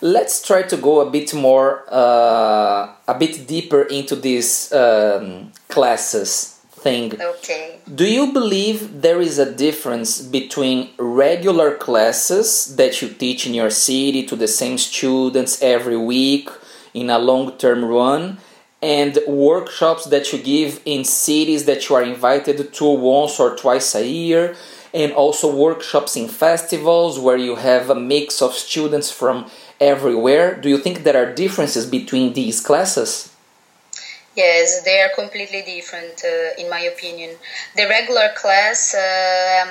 [0.00, 6.53] Let's try to go a bit more, uh, a bit deeper into these um, classes
[6.84, 7.06] thing.
[7.34, 7.78] Okay.
[8.02, 13.70] Do you believe there is a difference between regular classes that you teach in your
[13.70, 16.48] city to the same students every week
[16.92, 18.38] in a long term run
[18.82, 23.94] and workshops that you give in cities that you are invited to once or twice
[23.94, 24.54] a year?
[24.94, 30.54] and also workshops in festivals where you have a mix of students from everywhere.
[30.54, 33.33] Do you think there are differences between these classes?
[34.36, 37.36] Yes, they are completely different, uh, in my opinion.
[37.76, 39.68] The regular class, um,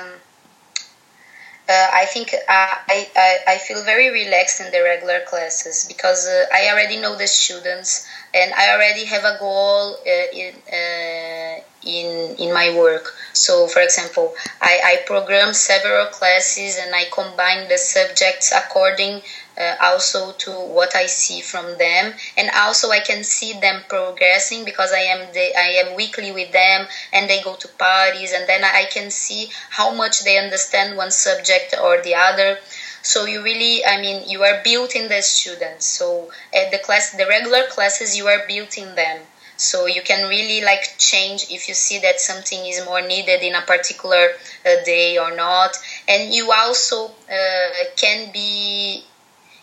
[1.68, 6.44] uh, I think I, I, I feel very relaxed in the regular classes because uh,
[6.52, 12.36] I already know the students and I already have a goal uh, in, uh, in,
[12.36, 13.14] in my work.
[13.32, 19.22] So, for example, I, I program several classes and I combine the subjects according
[19.58, 24.64] uh, also to what I see from them, and also I can see them progressing
[24.64, 28.48] because I am the, I am weekly with them, and they go to parties, and
[28.48, 32.58] then I can see how much they understand one subject or the other.
[33.02, 35.84] So you really, I mean, you are building the students.
[35.84, 39.20] So at the class, the regular classes, you are building them.
[39.56, 43.54] So you can really like change if you see that something is more needed in
[43.54, 44.30] a particular
[44.66, 45.76] uh, day or not.
[46.08, 49.04] And you also uh, can be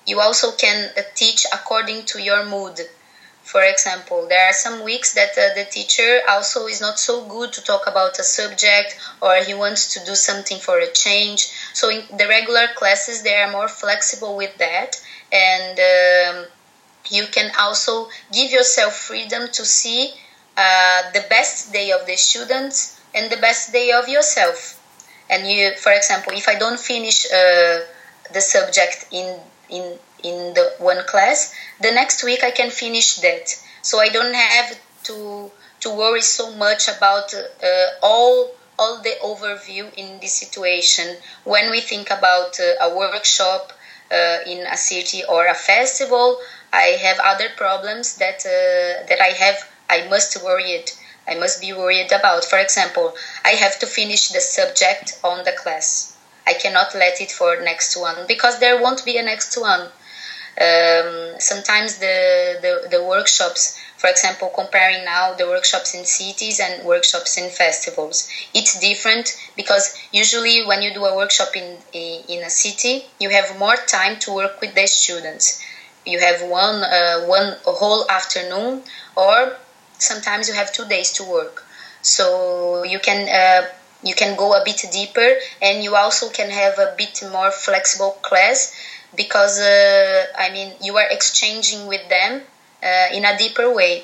[0.06, 2.80] you also can uh, teach according to your mood.
[3.44, 7.52] For example, there are some weeks that uh, the teacher also is not so good
[7.54, 11.50] to talk about a subject or he wants to do something for a change.
[11.74, 15.02] So in the regular classes, they are more flexible with that.
[15.32, 16.46] And um,
[17.10, 20.12] you can also give yourself freedom to see
[20.56, 24.78] uh, the best day of the students and the best day of yourself.
[25.30, 27.80] And you, for example, if I don't finish uh,
[28.34, 29.40] the subject in
[29.72, 31.54] in in the one class.
[31.82, 33.46] The next week i can finish that.
[33.82, 35.52] So i don't have to
[35.82, 41.18] to worry so much about uh, all all the overview in this situation.
[41.44, 43.74] When we think about uh, a workshop
[44.12, 46.38] uh, in a city or a festival
[46.74, 49.58] i have other problems that uh, that i have
[49.90, 50.98] i must worry it.
[51.28, 52.44] I must be worried about.
[52.46, 53.16] For example
[53.46, 56.18] i have to finish the subject on the class
[56.52, 59.84] I cannot let it for next one because there won't be a next one.
[60.68, 62.18] Um, sometimes the,
[62.66, 68.28] the, the workshops, for example, comparing now the workshops in cities and workshops in festivals,
[68.54, 73.58] it's different because usually when you do a workshop in in a city, you have
[73.58, 75.46] more time to work with the students.
[76.06, 78.84] You have one uh, one whole afternoon,
[79.16, 79.56] or
[80.00, 81.64] sometimes you have two days to work.
[82.02, 83.68] So you can uh,
[84.04, 88.12] you can go a bit deeper and you also can have a bit more flexible
[88.22, 88.74] class
[89.16, 92.42] because uh, I mean you are exchanging with them
[92.84, 94.04] uh, in a deeper way.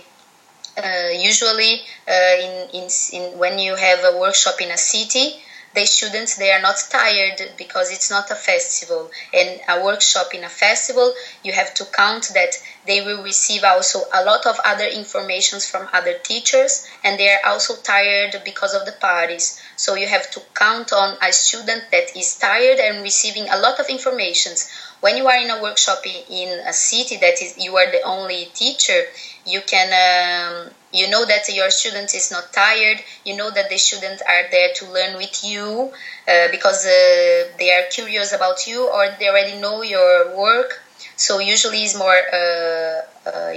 [0.77, 5.33] Uh, usually, uh, in, in, in when you have a workshop in a city,
[5.73, 9.11] the students they are not tired because it's not a festival.
[9.33, 11.13] And a workshop in a festival
[11.43, 12.55] you have to count that
[12.85, 17.45] they will receive also a lot of other informations from other teachers and they are
[17.45, 19.61] also tired because of the parties.
[19.75, 23.79] So you have to count on a student that is tired and receiving a lot
[23.79, 24.69] of informations.
[25.01, 28.45] When you are in a workshop in a city that is you are the only
[28.53, 29.03] teacher
[29.45, 32.99] you can um, you know that your student is not tired.
[33.25, 35.91] You know that the students are there to learn with you
[36.27, 40.81] uh, because uh, they are curious about you or they already know your work.
[41.15, 43.53] So usually it's more uh, uh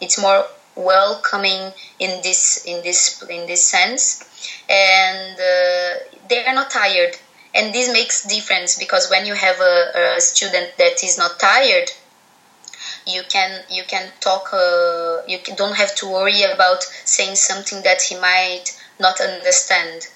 [0.00, 0.44] it's more
[0.76, 4.24] welcoming in this in this in this sense.
[4.68, 7.16] And uh, they are not tired.
[7.54, 11.88] And this makes difference because when you have a, a student that is not tired
[13.06, 18.02] you can you can talk uh, you don't have to worry about saying something that
[18.02, 20.08] he might not understand.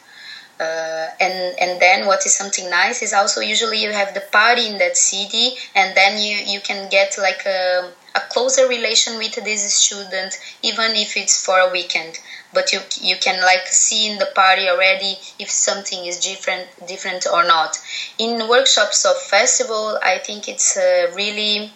[0.61, 4.67] Uh, and and then what is something nice is also usually you have the party
[4.67, 9.37] in that city and then you you can get like a, a closer relation with
[9.45, 12.19] this student even if it's for a weekend.
[12.53, 17.25] But you you can like see in the party already if something is different different
[17.33, 17.79] or not.
[18.19, 21.71] In workshops of festival i think it's uh, really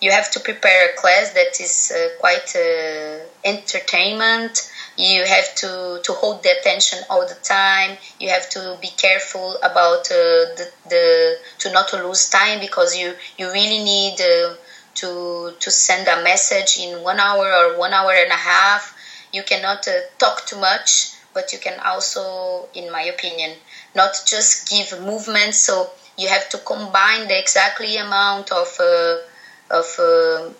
[0.00, 4.70] you have to prepare a class that is uh, quite uh, entertainment.
[4.96, 7.96] You have to, to hold the attention all the time.
[8.20, 12.96] You have to be careful about uh, the, the to not to lose time because
[12.96, 14.54] you you really need uh,
[14.96, 18.96] to to send a message in one hour or one hour and a half.
[19.32, 23.52] You cannot uh, talk too much but you can also in my opinion
[23.94, 25.54] not just give movement.
[25.54, 29.18] So you have to combine the exactly amount of uh,
[29.70, 30.50] of uh,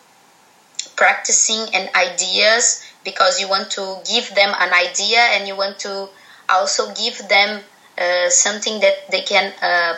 [0.96, 6.08] practicing and ideas because you want to give them an idea and you want to
[6.48, 7.62] also give them
[7.98, 9.96] uh, something that they can uh,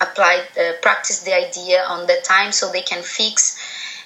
[0.00, 3.58] apply uh, practice the idea on the time so they can fix.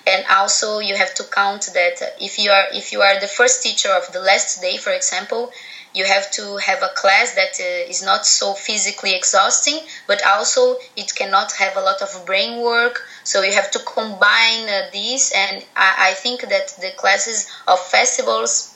[0.07, 3.63] And also you have to count that if you are if you are the first
[3.63, 5.53] teacher of the last day for example
[5.95, 10.77] you have to have a class that uh, is not so physically exhausting but also
[10.97, 13.03] it cannot have a lot of brain work.
[13.25, 17.79] So you have to combine uh, these and I, I think that the classes of
[17.81, 18.75] festivals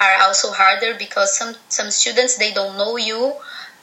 [0.00, 3.34] are also harder because some some students they don't know you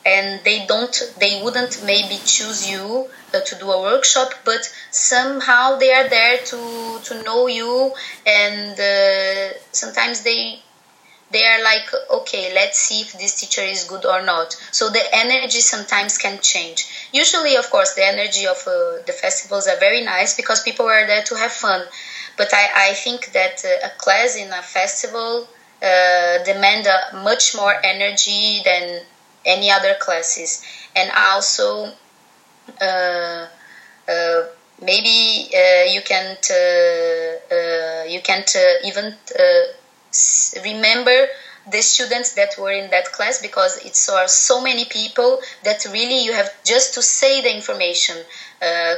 [0.05, 5.77] and they don't they wouldn't maybe choose you uh, to do a workshop but somehow
[5.77, 7.91] they are there to to know you
[8.25, 10.59] and uh, sometimes they
[11.31, 14.55] they are like okay let's see if this teacher is good or not.
[14.71, 16.85] So the energy sometimes can change.
[17.11, 21.05] Usually of course the energy of uh, the festivals are very nice because people are
[21.07, 21.85] there to have fun.
[22.37, 25.47] But i, I think that uh, a class in a festival
[25.81, 29.01] uh, demand a much more energy than
[29.45, 30.63] any other classes.
[30.95, 31.91] And also
[32.81, 33.47] uh,
[34.07, 34.43] uh,
[34.81, 36.45] maybe uh, you can't
[38.09, 39.15] you can't even
[40.63, 41.27] remember
[41.69, 46.23] the students that were in that class because it's are so many people that really
[46.23, 48.17] you have just to say the information
[48.61, 48.95] uh,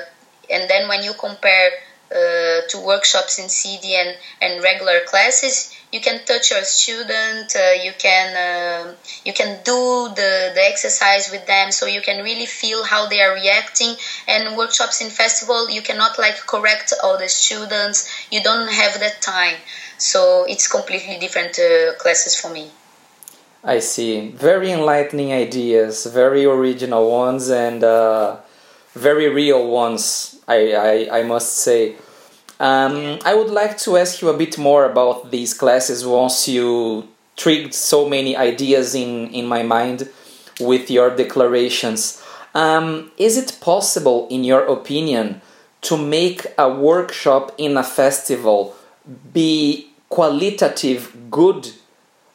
[0.49, 1.71] and then when you compare
[2.09, 7.71] uh, to workshops in city and, and regular classes you can touch your student uh,
[7.81, 8.93] you can uh,
[9.25, 13.21] you can do the, the exercise with them so you can really feel how they
[13.21, 13.95] are reacting.
[14.27, 18.09] And workshops in festival you cannot like correct all the students.
[18.31, 19.57] You don't have that time
[19.97, 22.69] so it's completely different uh, classes for me.
[23.63, 24.29] I see.
[24.29, 28.37] Very enlightening ideas very original ones and uh,
[28.93, 31.95] very real ones I, I, I must say.
[32.59, 37.07] Um, I would like to ask you a bit more about these classes once you
[37.35, 40.09] triggered so many ideas in, in my mind
[40.59, 42.23] with your declarations.
[42.55, 45.41] Um, is it possible, in your opinion,
[45.81, 48.75] to make a workshop in a festival
[49.33, 51.69] be qualitative good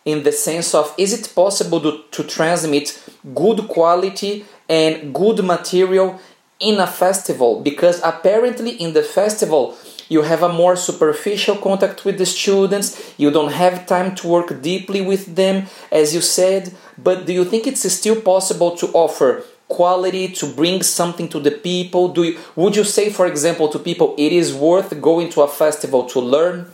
[0.04, 3.02] in the sense of is it possible to, to transmit
[3.34, 6.18] good quality and good material
[6.58, 9.76] in a festival because apparently in the festival
[10.12, 14.60] you have a more superficial contact with the students, you don't have time to work
[14.60, 16.74] deeply with them, as you said.
[16.98, 21.50] But do you think it's still possible to offer quality to bring something to the
[21.50, 22.08] people?
[22.08, 25.48] Do you, would you say, for example, to people, it is worth going to a
[25.48, 26.70] festival to learn?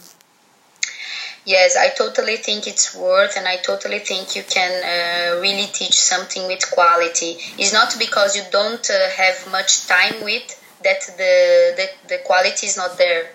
[1.48, 5.98] Yes, I totally think it's worth, and I totally think you can uh, really teach
[5.98, 7.38] something with quality.
[7.56, 10.44] It's not because you don't uh, have much time with
[10.84, 11.34] that the,
[11.78, 13.30] the the quality is not there.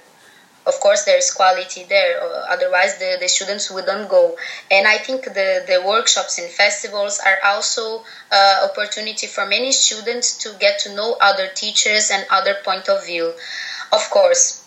[0.68, 2.22] Of course, there is quality there.
[2.56, 4.38] Otherwise, the, the students wouldn't go.
[4.70, 10.38] And I think the, the workshops and festivals are also uh, opportunity for many students
[10.44, 13.34] to get to know other teachers and other point of view.
[13.92, 14.63] Of course,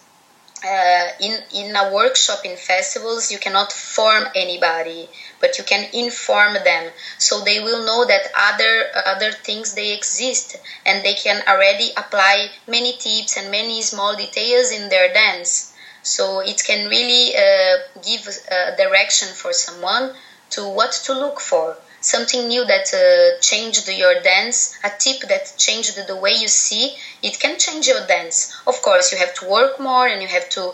[0.65, 5.09] uh, in in a workshop in festivals you cannot form anybody
[5.41, 6.91] but you can inform them.
[7.19, 12.51] So they will know that other other things they exist and they can already apply
[12.67, 15.73] many tips and many small details in their dance.
[16.03, 20.15] So it can really uh, give a direction for someone
[20.51, 25.55] to what to look for something new that uh, changed your dance, a tip that
[25.57, 28.55] changed the way you see, it can change your dance.
[28.67, 30.73] Of course, you have to work more and you have to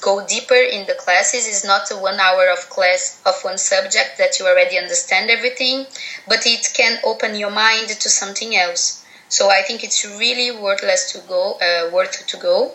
[0.00, 1.46] go deeper in the classes.
[1.46, 5.86] It's not a one hour of class of one subject that you already understand everything,
[6.26, 9.04] but it can open your mind to something else.
[9.28, 12.72] So I think it's really worthless to go, uh, worth to go.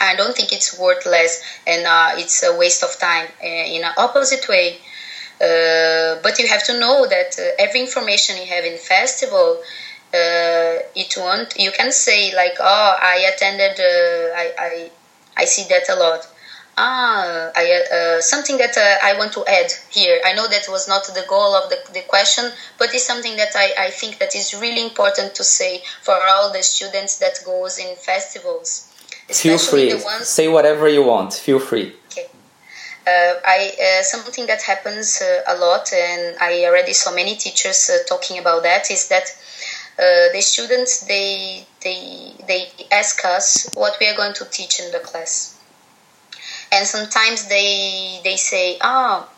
[0.00, 3.28] I don't think it's worthless and uh, it's a waste of time.
[3.42, 4.78] Uh, in an opposite way,
[5.40, 9.58] uh, but you have to know that uh, every information you have in festival,
[10.12, 11.58] uh, it won't.
[11.58, 13.80] You can say like, "Oh, I attended.
[13.80, 14.90] I, I
[15.36, 16.26] I see that a lot."
[16.76, 20.20] Ah, I, uh, something that uh, I want to add here.
[20.24, 23.52] I know that was not the goal of the, the question, but it's something that
[23.54, 27.78] I, I think that is really important to say for all the students that goes
[27.78, 28.88] in festivals.
[29.28, 29.98] Feel free.
[30.22, 31.34] Say whatever you want.
[31.34, 31.92] Feel free.
[33.10, 37.90] Uh, I uh, something that happens uh, a lot, and I already saw many teachers
[38.08, 38.90] talking about that.
[38.90, 39.26] Is that
[40.34, 45.00] the students they they they ask us what we are going to teach in the
[45.00, 45.58] class,
[46.72, 49.28] and sometimes they they say, "Oh,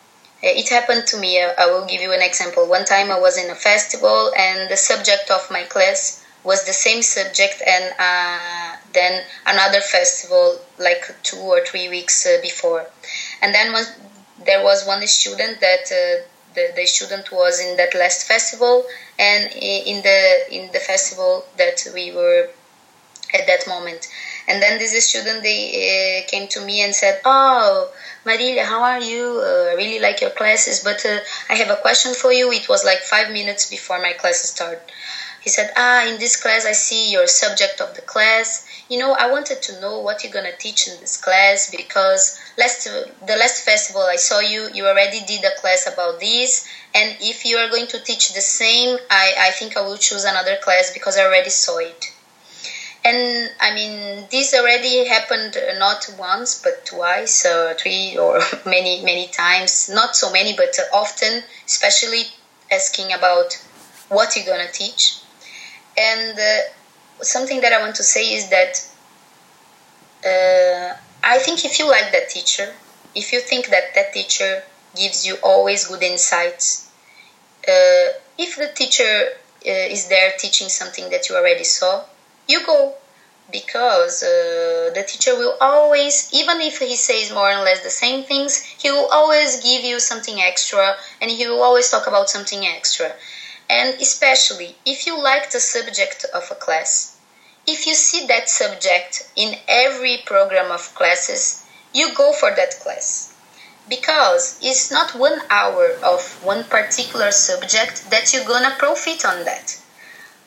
[0.43, 1.41] it happened to me.
[1.41, 2.67] I will give you an example.
[2.69, 6.73] One time I was in a festival, and the subject of my class was the
[6.73, 12.87] same subject, and uh, then another festival like two or three weeks uh, before
[13.43, 13.93] and then was,
[14.47, 16.23] there was one student that uh,
[16.55, 18.87] the, the student was in that last festival
[19.19, 22.49] and in the in the festival that we were
[23.35, 24.09] at that moment.
[24.49, 27.91] And then this student they uh, came to me and said oh
[28.25, 29.41] Marilia how are you?
[29.43, 31.19] Uh, I really like your classes but uh,
[31.49, 32.53] I have a question for you.
[32.53, 34.81] It was like five minutes before my class started
[35.43, 38.65] he said ah in this class I see your subject of the class.
[38.89, 42.85] You know, I wanted to know what you're gonna teach in this class because last
[42.85, 47.45] the last festival I saw you, you already did a class about this, and if
[47.45, 50.93] you are going to teach the same, I I think I will choose another class
[50.93, 52.13] because I already saw it.
[53.05, 59.29] And I mean, this already happened not once but twice, or three, or many many
[59.29, 59.89] times.
[59.89, 62.25] Not so many, but often, especially
[62.71, 63.55] asking about
[64.09, 65.21] what you're gonna teach,
[65.97, 66.39] and.
[66.39, 66.59] Uh,
[67.23, 68.89] something that I want to say is that
[70.27, 72.75] uh, I think if you like that teacher,
[73.15, 74.63] if you think that that teacher
[74.95, 76.89] gives you always good insights,
[77.69, 78.09] uh,
[78.39, 79.29] if the teacher
[79.67, 82.05] uh, is there teaching something that you already saw,
[82.49, 82.95] you go
[83.51, 88.23] because uh, the teacher will always, even if he says more or less the same
[88.25, 92.65] things, he will always give you something extra and he will always talk about something
[92.67, 93.15] extra.
[93.69, 97.12] And especially if you like the subject of a class,
[97.67, 103.35] if you see that subject in every program of classes, you go for that class.
[103.89, 109.79] Because it's not one hour of one particular subject that you're gonna profit on that.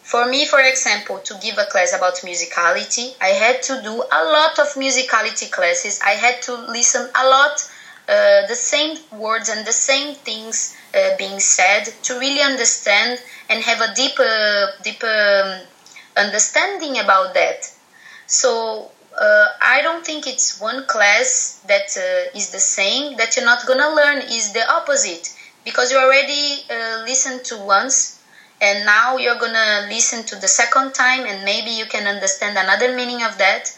[0.04, 4.24] For me, for example, to give a class about musicality, I had to do a
[4.24, 6.00] lot of musicality classes.
[6.04, 7.72] I had to listen a lot,
[8.08, 13.64] uh, the same words and the same things uh, being said to really understand and
[13.64, 15.68] have a deeper, deeper um,
[16.18, 17.70] understanding about that.
[18.28, 23.46] So uh, I don't think it's one class that uh, is the same that you're
[23.46, 25.30] not gonna learn is the opposite
[25.64, 28.20] because you already uh, listened to once
[28.62, 32.94] and now you're gonna listen to the second time and maybe you can understand another
[32.96, 33.72] meaning of that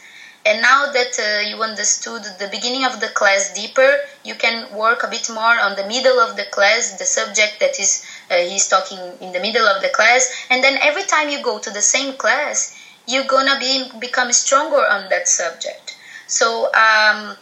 [0.46, 5.04] and now that uh, you understood the beginning of the class deeper you can work
[5.04, 8.02] a bit more on the middle of the class the subject that is
[8.32, 11.60] uh, he's talking in the middle of the class and then every time you go
[11.60, 12.74] to the same class
[13.08, 15.96] you're gonna be become stronger on that subject.
[16.28, 17.38] So um,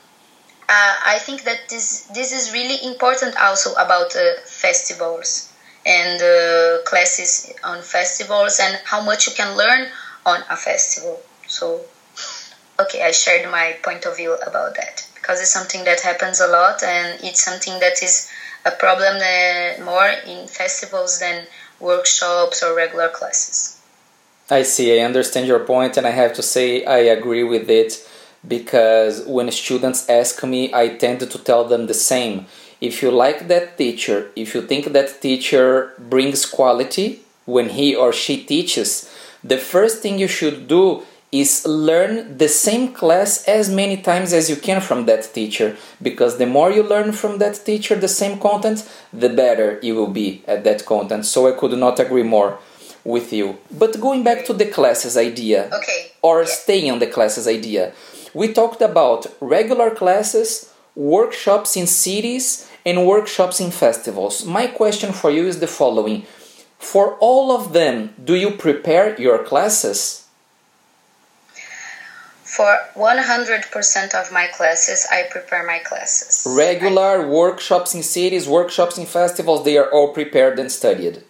[0.69, 5.49] uh, I think that this this is really important also about uh, festivals
[5.85, 9.87] and uh, classes on festivals and how much you can learn
[10.25, 11.19] on a festival.
[11.47, 11.81] So
[12.79, 16.47] okay I shared my point of view about that because it's something that happens a
[16.47, 18.27] lot and it's something that is
[18.65, 19.15] a problem
[19.83, 21.45] more in festivals than
[21.79, 23.79] workshops or regular classes.
[24.49, 28.07] I see, I understand your point, and I have to say I agree with it
[28.47, 32.45] because when students ask me, I tend to tell them the same.
[32.79, 38.13] If you like that teacher, if you think that teacher brings quality when he or
[38.13, 39.11] she teaches,
[39.43, 41.03] the first thing you should do
[41.39, 45.75] is learn the same class as many times as you can from that teacher.
[46.01, 50.13] Because the more you learn from that teacher the same content the better you will
[50.23, 51.25] be at that content.
[51.25, 52.59] So i could not agree more
[53.03, 53.57] with you.
[53.71, 56.11] But going back to the classes idea okay.
[56.21, 56.47] or yeah.
[56.47, 57.93] staying on the classes idea
[58.35, 64.45] we talked about regular classes workshops in cities and workshops in festivals.
[64.45, 66.23] My question for you is the following.
[66.77, 70.24] For all of them do you prepare your classes
[72.55, 76.47] for 100% of my classes, I prepare my classes.
[76.47, 81.23] Regular workshops in cities, workshops in festivals, they are all prepared and studied.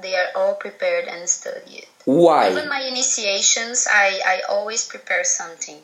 [0.00, 1.86] They are all prepared and studied.
[2.04, 2.50] Why?
[2.50, 5.78] Even my initiations, I, I always prepare something.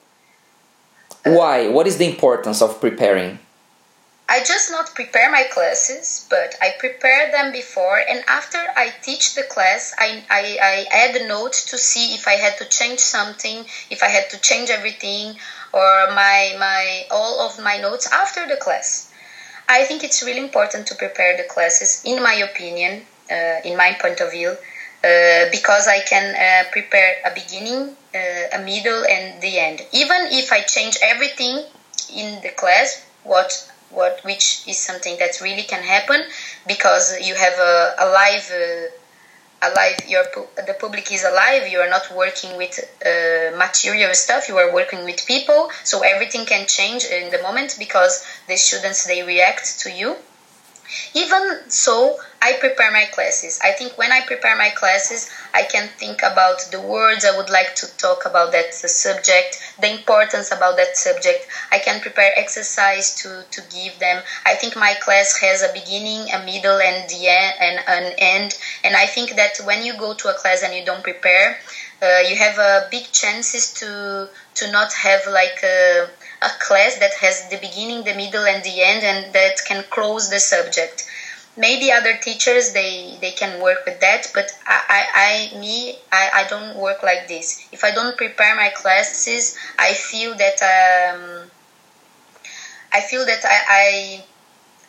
[1.25, 1.69] Why?
[1.69, 3.41] What is the importance of preparing?
[4.29, 9.35] I just not prepare my classes, but I prepare them before, and after I teach
[9.35, 12.99] the class, I, I, I add a note to see if I had to change
[12.99, 15.37] something, if I had to change everything,
[15.73, 19.09] or my, my all of my notes after the class.
[19.69, 23.93] I think it's really important to prepare the classes, in my opinion, uh, in my
[23.93, 24.51] point of view,
[25.05, 29.83] uh, because I can uh, prepare a beginning, uh, a middle, and the end.
[29.93, 31.65] Even if I change everything
[32.13, 36.23] in the class, what what which is something that really can happen
[36.67, 38.87] because you have a, a live uh,
[39.63, 40.25] alive your
[40.67, 45.05] the public is alive you are not working with uh, material stuff you are working
[45.05, 45.71] with people.
[45.85, 50.17] So everything can change in the moment because the students they react to you
[51.15, 53.59] even so, I prepare my classes.
[53.63, 57.51] I think when I prepare my classes, I can think about the words I would
[57.51, 61.47] like to talk about that subject, the importance about that subject.
[61.73, 64.23] I can prepare exercise to, to give them.
[64.45, 68.55] I think my class has a beginning, a middle, and the end, and an end.
[68.85, 71.59] And I think that when you go to a class and you don't prepare,
[72.03, 76.09] uh, you have a big chances to to not have like a
[76.43, 80.31] a class that has the beginning, the middle, and the end, and that can close
[80.31, 81.05] the subject.
[81.57, 86.31] Maybe other teachers they, they can work with that, but I, I, I me I,
[86.35, 87.67] I don't work like this.
[87.73, 91.51] If I don't prepare my classes, I feel that um,
[92.93, 94.25] I feel that I I,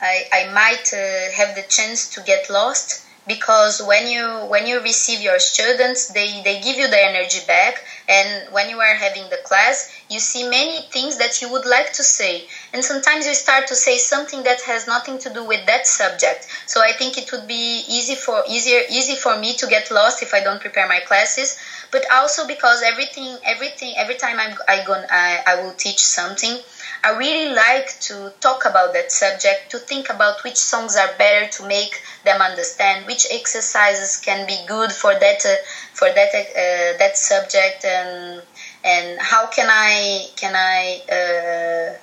[0.01, 4.79] I, I might uh, have the chance to get lost because when you when you
[4.81, 7.83] receive your students they they give you the energy back.
[8.07, 11.91] And when you are having the class you see many things that you would like
[11.93, 12.45] to say.
[12.73, 16.47] And sometimes you start to say something that has nothing to do with that subject.
[16.65, 20.21] So i think it would be easy for easier easy for me to get lost
[20.21, 21.57] if i don't prepare my classes.
[21.91, 26.59] But also because everything everything every time i'm i go I, I will teach something
[27.03, 31.47] I really like to talk about that subject, to think about which songs are better
[31.57, 35.55] to make them understand, which exercises can be good for that uh,
[35.93, 38.43] for that uh, that subject, and
[38.83, 41.97] and how can I can I uh,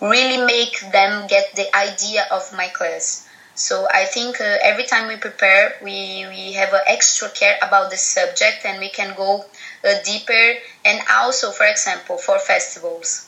[0.00, 3.26] really make them get the idea of my class.
[3.54, 7.96] So I think uh, every time we prepare, we, we have extra care about the
[7.96, 9.46] subject and we can go
[9.84, 10.54] uh, deeper.
[10.84, 13.27] And also, for example, for festivals,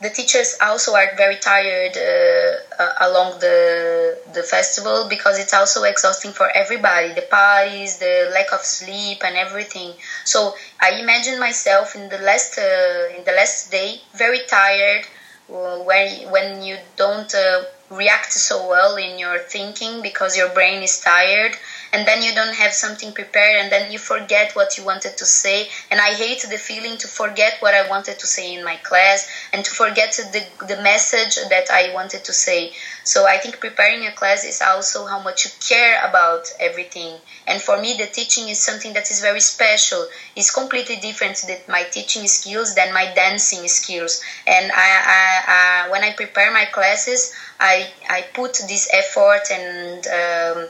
[0.00, 5.82] the teachers also are very tired uh, uh, along the the festival because it's also
[5.84, 9.94] exhausting for everybody the parties the lack of sleep and everything.
[10.24, 15.04] So i imagine myself in the last uh, in the last day very tired
[15.52, 20.82] uh, when when you don't uh, react so well in your thinking because your brain
[20.82, 21.56] is tired
[21.92, 25.24] and then you don't have something prepared and then you forget what you wanted to
[25.24, 25.68] say.
[25.90, 29.28] And i hate the feeling to forget what i wanted to say in my class
[29.52, 32.72] and to forget the, the message that i wanted to say.
[33.04, 37.18] So i think preparing a class is also how much you care about everything.
[37.46, 40.06] And for me the teaching is something that is very special.
[40.36, 44.20] It's completely different than my teaching skills than my dancing skills.
[44.46, 50.06] And I, I, I when i prepare my classes i i put this effort and
[50.08, 50.68] um,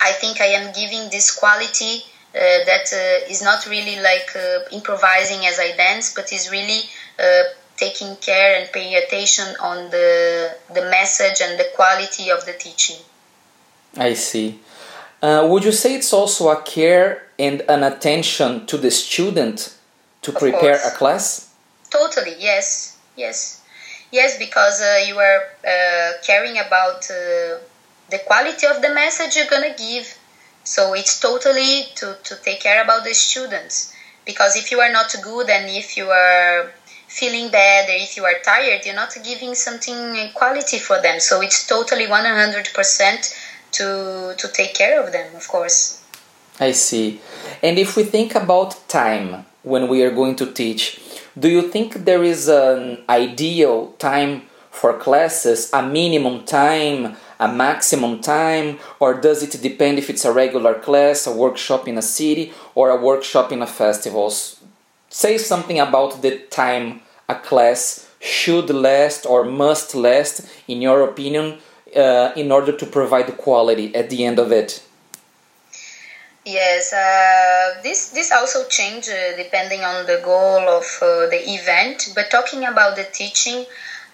[0.00, 4.60] I think I am giving this quality uh, that uh, is not really like uh,
[4.70, 6.82] improvising as I dance, but is really
[7.18, 7.42] uh,
[7.76, 12.96] taking care and paying attention on the the message and the quality of the teaching.
[13.96, 14.60] I see.
[15.22, 19.74] Uh, would you say it's also a care and an attention to the student
[20.22, 20.94] to of prepare course.
[20.94, 21.54] a class?
[21.90, 23.62] Totally, yes, yes,
[24.12, 27.58] yes, because uh, you are uh, caring about uh,
[28.10, 30.16] the quality of the message you're gonna give.
[30.64, 33.94] So it's totally to, to take care about the students.
[34.24, 36.70] Because if you are not good and if you are
[37.08, 41.20] feeling bad or if you are tired, you're not giving something quality for them.
[41.20, 43.34] So it's totally 100%
[43.72, 46.04] to, to take care of them, of course.
[46.60, 47.20] I see.
[47.62, 51.00] And if we think about time when we are going to teach,
[51.38, 58.20] do you think there is an ideal time for classes, a minimum time, a maximum
[58.20, 62.52] time, or does it depend if it's a regular class, a workshop in a city,
[62.74, 64.32] or a workshop in a festival?
[65.08, 71.58] Say something about the time a class should last or must last, in your opinion,
[71.96, 74.82] uh, in order to provide quality at the end of it.
[76.44, 82.12] Yes, uh, this this also change uh, depending on the goal of uh, the event.
[82.14, 83.66] But talking about the teaching,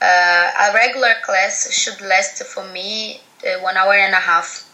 [0.04, 4.68] uh, a regular class should last for me uh, one hour and a half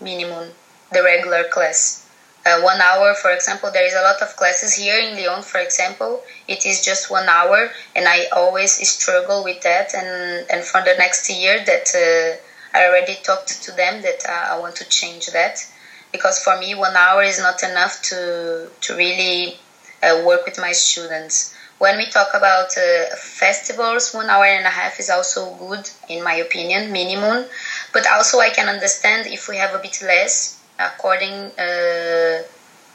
[0.00, 0.52] minimum.
[0.92, 2.06] The regular class.
[2.46, 5.58] Uh, one hour, for example, there is a lot of classes here in Lyon, for
[5.58, 6.22] example.
[6.46, 9.94] It is just one hour, and I always struggle with that.
[9.94, 14.54] And, and for the next year, that uh, I already talked to them that uh,
[14.54, 15.66] I want to change that
[16.12, 19.56] because for me, one hour is not enough to to really
[20.02, 21.55] uh, work with my students.
[21.78, 26.24] When we talk about uh, festivals, one hour and a half is also good, in
[26.24, 27.44] my opinion, minimum.
[27.92, 32.42] But also, I can understand if we have a bit less according uh,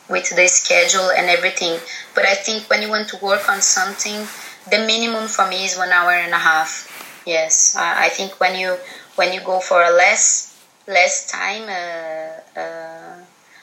[0.10, 1.80] with the schedule and everything.
[2.16, 4.28] But I think when you want to work on something,
[4.70, 7.22] the minimum for me is one hour and a half.
[7.26, 8.78] Yes, I, think when you
[9.16, 10.58] when you go for a less
[10.88, 13.16] less time, uh, uh,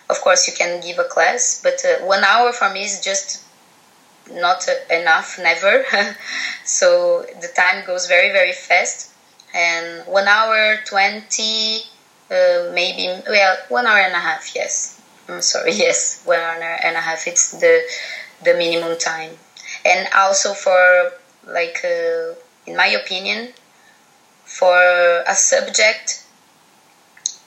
[0.08, 3.42] of course you can give a class, but uh, one hour for me is just
[4.32, 5.84] not enough, never.
[6.64, 9.10] so the time goes very very fast,
[9.54, 11.82] and one hour twenty
[12.30, 15.00] uh, maybe well one hour and a half yes.
[15.28, 17.82] I'm sorry yes one hour and a half it's the
[18.44, 19.32] the minimum time.
[19.84, 21.12] And also for
[21.46, 22.34] like uh,
[22.66, 23.52] in my opinion
[24.44, 24.78] for
[25.26, 26.24] a subject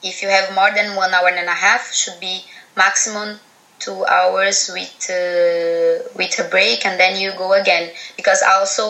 [0.02, 2.44] if you have more than one hour and a half should be
[2.76, 3.38] maximum
[3.84, 8.84] two hours with uh, with a break and then you go again because also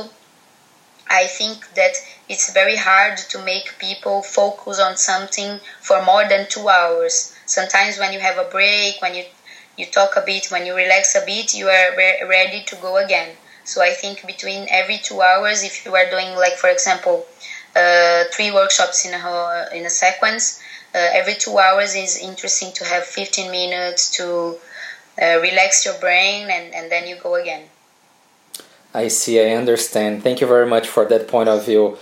[1.09, 1.95] I think that
[2.29, 7.33] it's very hard to make people focus on something for more than two hours.
[7.47, 9.25] Sometimes when you have a break, when you
[9.77, 12.97] you talk a bit, when you relax a bit, you are re- ready to go
[12.97, 13.37] again.
[13.65, 17.27] So I think between every two hours, if you are doing like for example,
[17.77, 20.61] uh, three workshops in a in a sequence,
[20.95, 24.57] uh, every two hours is interesting to have 15 minutes to
[25.21, 27.65] uh, relax your brain and, and then you go again.
[28.95, 30.23] I see, I understand.
[30.23, 31.97] Thank you very much for that point of view.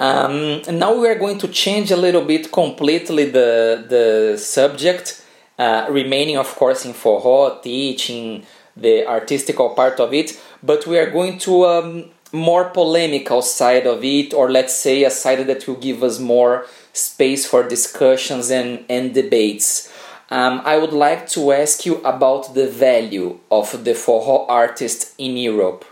[0.00, 5.24] Um, now we are going to change a little bit completely the, the subject,
[5.58, 8.44] uh, remaining, of course, in forró, teaching
[8.76, 13.86] the artistical part of it, but we are going to a um, more polemical side
[13.86, 18.50] of it, or let's say a side that will give us more space for discussions
[18.50, 19.92] and, and debates.
[20.32, 25.36] Um, I would like to ask you about the value of the forró artist in
[25.36, 25.84] Europe.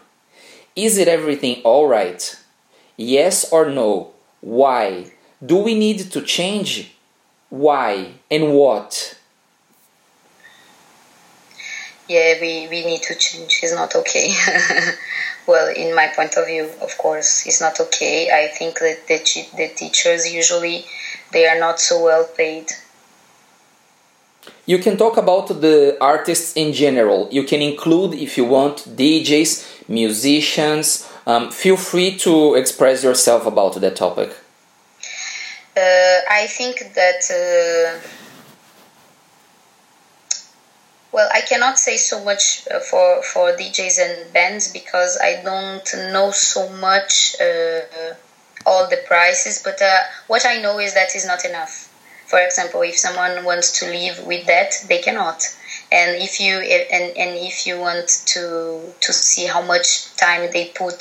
[0.74, 2.40] Is it everything alright?
[2.96, 4.12] Yes or no?
[4.40, 5.12] Why?
[5.44, 6.90] Do we need to change?
[7.50, 9.14] Why and what?
[12.08, 13.60] Yeah, we, we need to change.
[13.62, 14.32] It's not okay.
[15.46, 18.30] well, in my point of view, of course, it's not okay.
[18.32, 19.18] I think that the,
[19.58, 20.86] the teachers usually
[21.30, 22.70] they are not so well paid.
[24.70, 27.26] You can talk about the artists in general.
[27.32, 31.10] You can include, if you want, DJs, musicians.
[31.26, 34.30] Um, feel free to express yourself about that topic.
[35.76, 37.22] Uh, I think that.
[37.34, 37.98] Uh,
[41.10, 46.12] well, I cannot say so much uh, for for DJs and bands because I don't
[46.12, 48.14] know so much uh,
[48.64, 49.62] all the prices.
[49.64, 49.98] But uh,
[50.28, 51.89] what I know is that is not enough.
[52.30, 55.42] For example, if someone wants to live with that, they cannot.
[55.90, 60.66] And if you and, and if you want to to see how much time they
[60.66, 61.00] put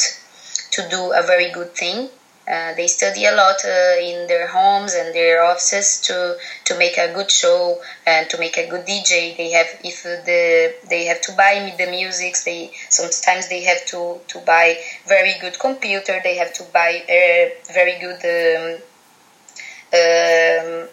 [0.71, 2.09] to do a very good thing,
[2.47, 6.97] uh, they study a lot uh, in their homes and their offices to to make
[6.97, 9.37] a good show and to make a good DJ.
[9.37, 12.33] They have if the they have to buy the music.
[12.43, 16.19] They sometimes they have to to buy very good computer.
[16.23, 18.19] They have to buy uh, very good.
[18.25, 18.81] Um,
[19.91, 20.89] um,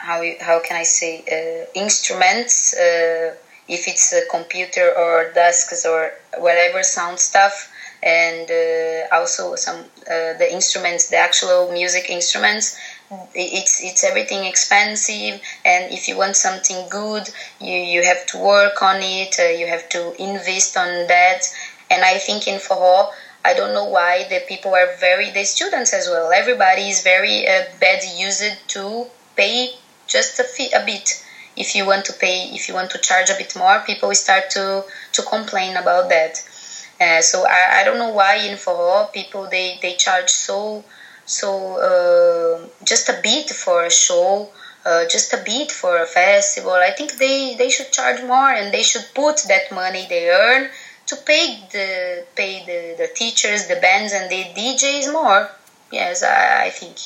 [0.00, 2.74] how how can I say uh, instruments?
[2.74, 3.34] Uh,
[3.68, 7.70] if it's a computer or desks or whatever sound stuff,
[8.02, 12.78] and uh, also some uh, the instruments, the actual music instruments.
[13.34, 17.28] It's it's everything expensive, and if you want something good,
[17.60, 19.36] you you have to work on it.
[19.38, 21.42] Uh, you have to invest on that.
[21.90, 23.10] And I think in forró,
[23.44, 26.30] I don't know why the people are very the students as well.
[26.32, 29.70] Everybody is very uh, bad used to pay
[30.10, 31.24] just a, fee, a bit.
[31.56, 34.50] If you want to pay, if you want to charge a bit more, people start
[34.50, 36.34] to to complain about that.
[37.00, 40.84] Uh, so I, I don't know why in forró people they, they charge so
[41.30, 41.50] so
[41.90, 44.48] uh, just a bit for a show,
[44.84, 46.72] uh, just a bit for a festival.
[46.72, 50.70] I think they, they should charge more and they should put that money they earn
[51.06, 55.50] to pay the pay the, the teachers, the bands, and the DJs more.
[55.92, 56.96] Yes, I, I think.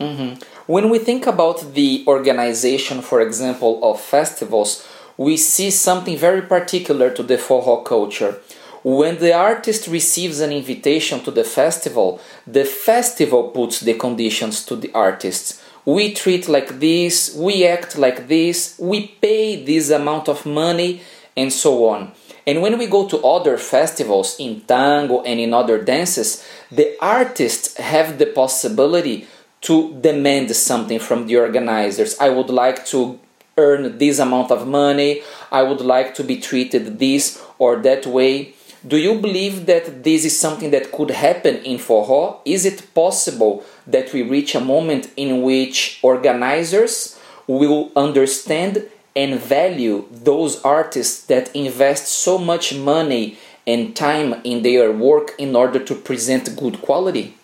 [0.00, 0.42] Mm-hmm.
[0.66, 4.86] When we think about the organization, for example, of festivals,
[5.16, 8.40] we see something very particular to the forró culture.
[8.82, 14.76] When the artist receives an invitation to the festival, the festival puts the conditions to
[14.76, 15.62] the artists.
[15.86, 21.02] We treat like this, we act like this, we pay this amount of money,
[21.36, 22.12] and so on.
[22.46, 27.76] And when we go to other festivals in tango and in other dances, the artists
[27.78, 29.26] have the possibility
[29.64, 32.18] to demand something from the organizers.
[32.18, 33.18] I would like to
[33.56, 38.54] earn this amount of money, I would like to be treated this or that way.
[38.86, 42.40] Do you believe that this is something that could happen in Forró?
[42.44, 48.86] Is it possible that we reach a moment in which organizers will understand
[49.16, 55.56] and value those artists that invest so much money and time in their work in
[55.56, 57.34] order to present good quality?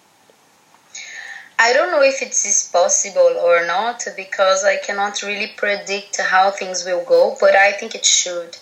[1.62, 6.50] I don't know if it is possible or not because I cannot really predict how
[6.50, 8.56] things will go, but I think it should.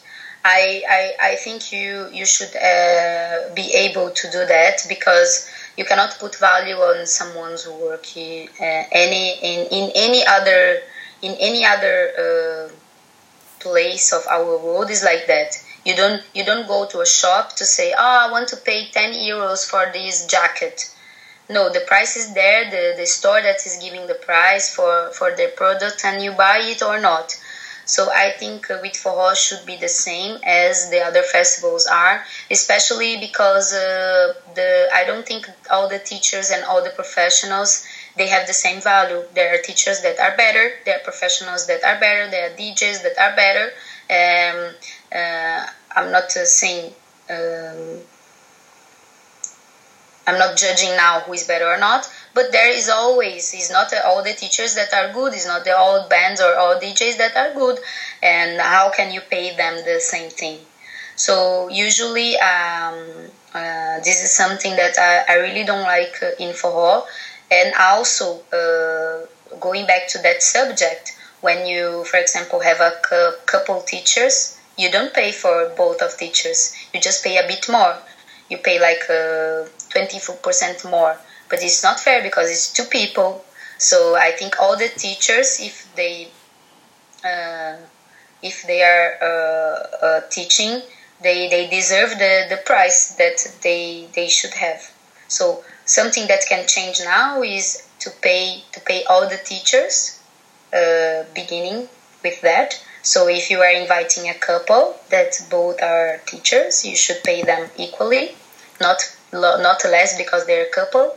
[0.45, 5.85] I, I, I think you you should uh, be able to do that because you
[5.85, 10.81] cannot put value on someone's work uh, any in, in any other
[11.23, 12.69] in any other uh,
[13.61, 15.51] place of our world is like that
[15.85, 18.89] you don't you don't go to a shop to say oh i want to pay
[18.93, 20.95] 10 euros for this jacket
[21.49, 25.35] no the price is there the, the store that is giving the price for for
[25.37, 27.37] their product and you buy it or not
[27.89, 33.17] so I think with Forró should be the same as the other festivals are, especially
[33.17, 38.47] because uh, the I don't think all the teachers and all the professionals they have
[38.47, 39.25] the same value.
[39.33, 43.03] There are teachers that are better, there are professionals that are better, there are DJs
[43.05, 43.67] that are better.
[44.19, 44.75] Um,
[45.11, 46.93] uh, I'm not uh, saying.
[47.31, 48.01] Um,
[50.29, 53.93] I'm not judging now who is better or not, but there is always it's not
[54.05, 57.35] all the teachers that are good it's not the all bands or all djs that
[57.35, 57.81] are good
[58.23, 60.59] and how can you pay them the same thing?
[61.17, 66.53] So usually um, uh, this is something that I, I really don't like uh, in
[66.53, 67.07] forró.
[67.51, 69.27] And also uh,
[69.59, 72.93] going back to that subject when you for example have a
[73.47, 76.73] couple teachers you don't pay for both of teachers.
[76.95, 77.99] You just pay a bit more.
[78.49, 81.17] You pay like uh, 24% more.
[81.49, 83.45] But it's not fair because it's two people.
[83.79, 86.29] So i think all the teachers if they
[87.25, 87.77] uh,
[88.43, 90.83] if they are uh, uh, teaching
[91.21, 94.81] they, they deserve the, the price that they they should have.
[95.27, 100.21] So something that can change now is to pay to pay all the teachers
[100.73, 101.89] uh, beginning
[102.23, 102.81] with that.
[103.03, 107.71] So if you are inviting a couple that both are teachers you should pay them
[107.77, 108.35] equally
[108.81, 109.01] not
[109.33, 111.17] not less because they're a couple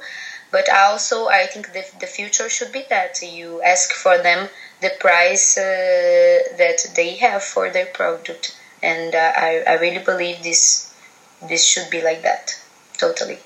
[0.52, 4.50] but also I think the, the future should be that you ask for them
[4.82, 5.62] the price uh,
[6.58, 8.58] that they have for their product.
[8.84, 10.94] And uh, I, I really believe this
[11.48, 12.56] this should be like that
[12.98, 13.40] totally.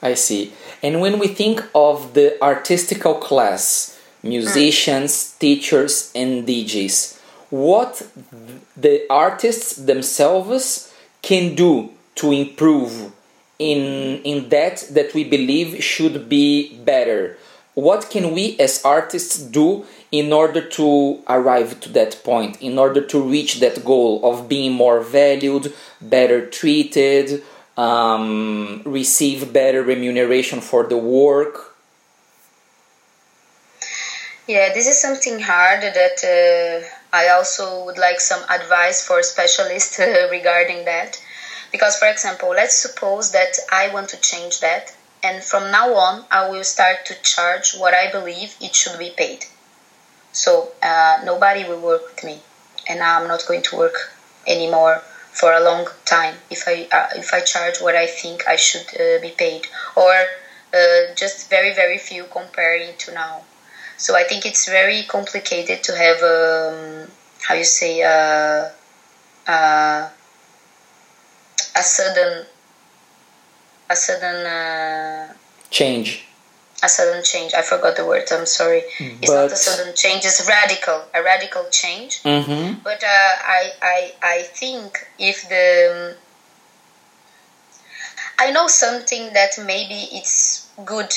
[0.00, 0.52] I see.
[0.82, 5.38] And when we think of the artistical class musicians mm.
[5.38, 7.18] teachers and DJs
[7.50, 8.06] what
[8.76, 13.12] the artists themselves can do to improve
[13.58, 17.36] in in that that we believe should be better.
[17.74, 23.00] What can we as artists do in order to arrive to that point in order
[23.00, 27.42] to reach that goal of being more valued better treated
[27.78, 31.74] um, receive better remuneration for the work?
[34.46, 36.86] Yeah this is something hard that uh,
[37.16, 41.18] i also would like some advice for specialists uh, regarding that
[41.72, 46.24] because, for example, let's suppose that I want to change that, and from now on,
[46.30, 49.46] I will start to charge what I believe it should be paid.
[50.32, 52.40] So uh, nobody will work with me,
[52.88, 54.12] and I'm not going to work
[54.46, 55.02] anymore
[55.32, 58.86] for a long time if I uh, if I charge what I think I should
[59.00, 59.66] uh, be paid
[59.96, 60.12] or
[60.74, 63.42] uh, just very very few comparing to now.
[63.96, 67.10] So I think it's very complicated to have um,
[67.46, 68.68] how you say uh,
[69.50, 70.08] uh,
[71.74, 72.46] a sudden
[73.90, 75.32] a sudden uh,
[75.70, 76.26] change
[76.82, 77.54] a sudden change.
[77.54, 78.24] I forgot the word.
[78.32, 78.82] I'm sorry.
[78.98, 80.24] It's but, not a sudden change.
[80.24, 82.22] It's radical, a radical change.
[82.24, 82.80] Mm-hmm.
[82.82, 86.16] But uh, I, I, I think if the
[88.38, 91.14] I know something that maybe it's good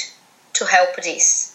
[0.53, 1.54] to help this.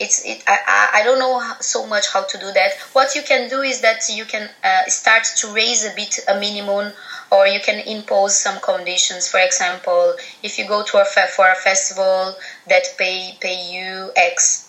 [0.00, 0.44] It's it.
[0.46, 2.72] I, I don't know so much how to do that.
[2.92, 6.38] What you can do is that you can uh, start to raise a bit a
[6.38, 6.92] minimum
[7.32, 9.28] or you can impose some conditions.
[9.28, 12.36] For example, if you go to a for a festival
[12.68, 14.68] that pay pay you X,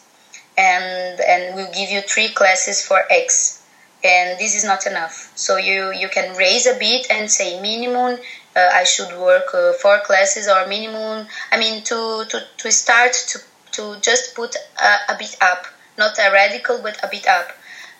[0.58, 3.64] and and will give you three classes for X,
[4.04, 5.32] and this is not enough.
[5.36, 8.20] So you you can raise a bit and say minimum.
[8.56, 11.28] Uh, I should work uh, four classes or minimum.
[11.52, 13.40] I mean to to, to start to
[13.80, 15.66] to just put a, a bit up,
[15.98, 17.48] not a radical but a bit up.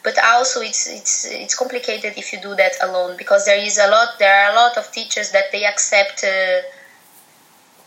[0.04, 3.88] But also it's it's it's complicated if you do that alone because there is a
[3.90, 6.62] lot there are a lot of teachers that they accept uh,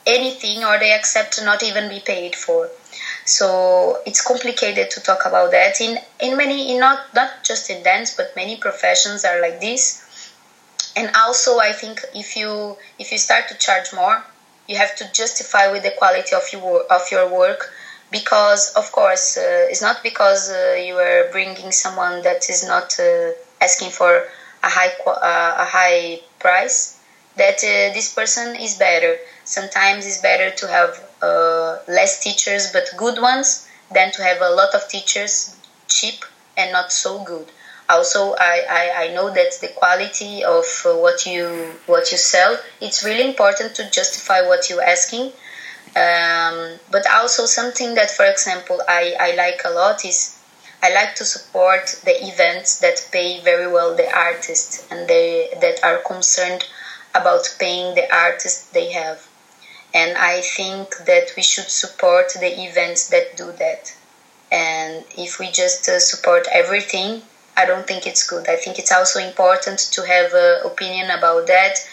[0.07, 2.69] anything or they accept to not even be paid for.
[3.25, 5.81] So it's complicated to talk about that.
[5.81, 9.85] In in many in not not just in dance but many professions are like this.
[10.95, 14.23] And also i think if you if you start to charge more
[14.69, 17.71] you have to justify with the quality of your of your work
[18.13, 22.89] because of course uh, it's not because uh, you are bringing someone that is not
[23.01, 24.13] uh, asking for
[24.63, 26.99] a high uh, a high price
[27.37, 29.19] that uh, this person is better.
[29.45, 30.93] Sometimes it's better to have
[31.23, 35.57] uh, less teachers but good ones than to have a lot of teachers
[35.89, 36.25] cheap
[36.57, 37.47] and not so good.
[37.89, 41.47] Also I, I, I know that the quality of what you
[41.87, 45.33] what you sell it's really important to justify what you're asking
[45.95, 50.39] um, but also something that, for example, I, I like a lot is
[50.83, 55.85] I like to support the events that pay very well the artists and they that
[55.85, 56.65] are concerned
[57.15, 59.29] about paying the artists they have.
[59.95, 63.95] And I think that we should support the events that do that.
[64.51, 67.23] And if we just uh, support everything,
[67.57, 68.49] I don't think it's good.
[68.49, 71.87] I think it's also important to have an opinion about that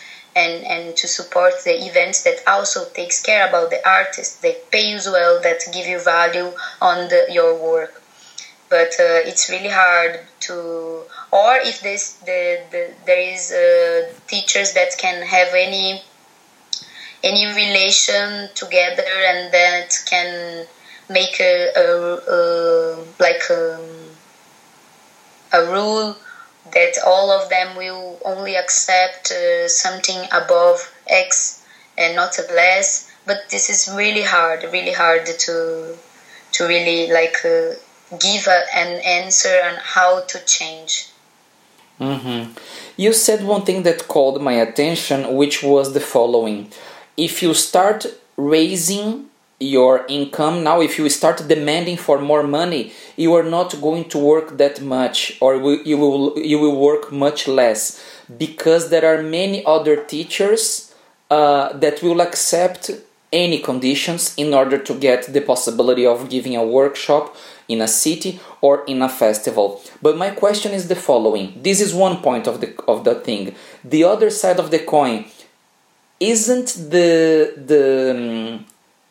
[0.43, 4.89] and, and to support the events that also takes care about the artists that pay
[4.91, 8.01] you well that give you value on the, your work.
[8.69, 10.53] But uh, it's really hard to
[11.31, 16.01] or if this the, the there is uh, teachers that can have any
[17.23, 20.65] any relation together and that can
[21.09, 21.87] make a, a,
[22.35, 24.09] a like a, um,
[25.51, 26.15] a rule
[26.73, 31.65] that all of them will only accept uh, something above X
[31.97, 33.11] and not a less.
[33.25, 35.95] But this is really hard, really hard to
[36.51, 37.73] to really like uh,
[38.17, 41.09] give a, an answer on how to change.
[41.99, 42.53] Mm-hmm.
[42.97, 46.71] You said one thing that called my attention, which was the following:
[47.17, 48.05] if you start
[48.37, 49.28] raising
[49.59, 50.63] your income.
[50.63, 54.81] Now if you start demanding for more money you are not going to work that
[54.81, 58.01] much or you will you will work much less.
[58.37, 60.93] Because there are many other teachers
[61.29, 62.91] uh, that will accept
[63.31, 67.35] any conditions in order to get the possibility of giving a workshop
[67.67, 69.81] in a city or in a festival.
[70.01, 71.59] But my question is the following.
[71.61, 73.55] This is one point of the of the thing.
[73.83, 75.25] The other side of the coin
[76.19, 78.65] isn't the the um,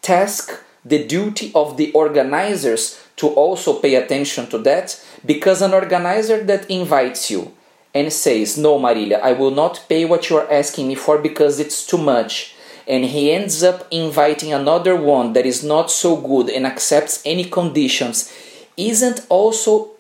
[0.09, 2.82] task the duty of the organizers
[3.16, 4.86] to also pay attention to that
[5.32, 7.52] because an organizer that invites you
[7.94, 11.60] and says no marilia i will not pay what you are asking me for because
[11.60, 12.55] it's too much
[12.86, 17.44] and he ends up inviting another one that is not so good and accepts any
[17.44, 18.32] conditions
[18.76, 19.90] isn't also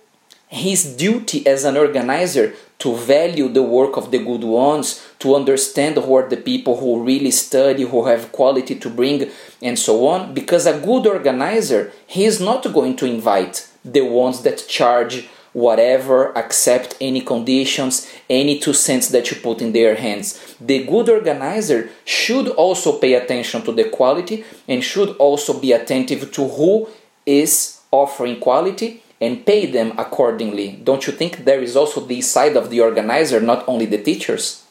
[0.48, 5.96] his duty as an organizer to value the work of the good ones, to understand
[5.96, 9.30] who are the people who really study, who have quality to bring,
[9.60, 10.32] and so on.
[10.32, 16.36] Because a good organizer, he is not going to invite the ones that charge whatever,
[16.36, 20.54] accept any conditions, any two cents that you put in their hands.
[20.60, 26.30] The good organizer should also pay attention to the quality and should also be attentive
[26.32, 26.88] to who
[27.26, 30.80] is offering quality and pay them accordingly.
[30.84, 34.64] Don't you think there is also the side of the organizer, not only the teachers?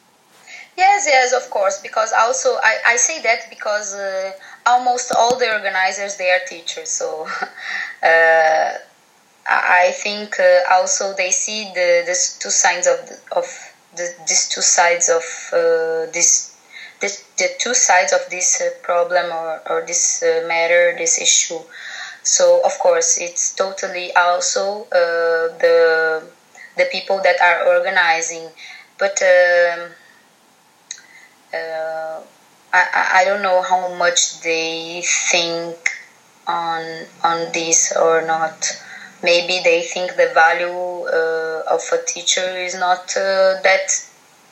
[0.77, 1.81] Yes, yes, of course.
[1.81, 4.31] Because also I, I say that because uh,
[4.65, 6.89] almost all the organizers they are teachers.
[6.89, 7.27] So
[8.03, 8.73] uh,
[9.49, 12.99] I think uh, also they see the, the two sides of
[13.35, 13.45] of
[13.97, 16.55] the, these two sides of uh, this,
[17.01, 21.59] this, the two sides of this uh, problem or, or this uh, matter, this issue.
[22.27, 25.77] So of course, it's totally also uh, the
[26.77, 28.49] the people that are organizing,
[28.97, 29.21] but.
[29.21, 29.91] Um,
[31.53, 32.19] uh,
[32.73, 35.01] I, I don't know how much they
[35.31, 35.77] think
[36.47, 38.57] on on this or not.
[39.23, 43.87] Maybe they think the value uh, of a teacher is not uh, that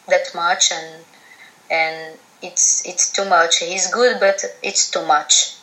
[0.07, 1.05] that much and
[1.69, 3.59] and it's it's too much.
[3.59, 5.55] He's good but it's too much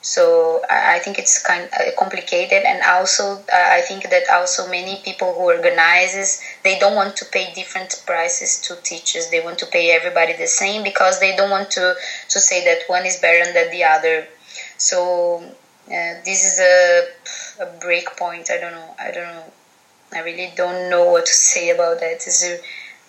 [0.00, 2.62] so I think it's kind of uh, complicated.
[2.64, 7.24] And also uh, I think that also many people who organizes they don't want to
[7.24, 9.28] pay different prices to teachers.
[9.30, 11.96] They want to pay everybody the same because they don't want to
[12.28, 14.26] to say that one is better than the other.
[14.76, 15.42] So
[15.86, 17.08] uh, this is a,
[17.62, 18.50] a break point.
[18.50, 18.94] I don't know.
[18.98, 19.52] I don't know.
[20.12, 22.12] I really don't know what to say about that.
[22.12, 22.42] It's,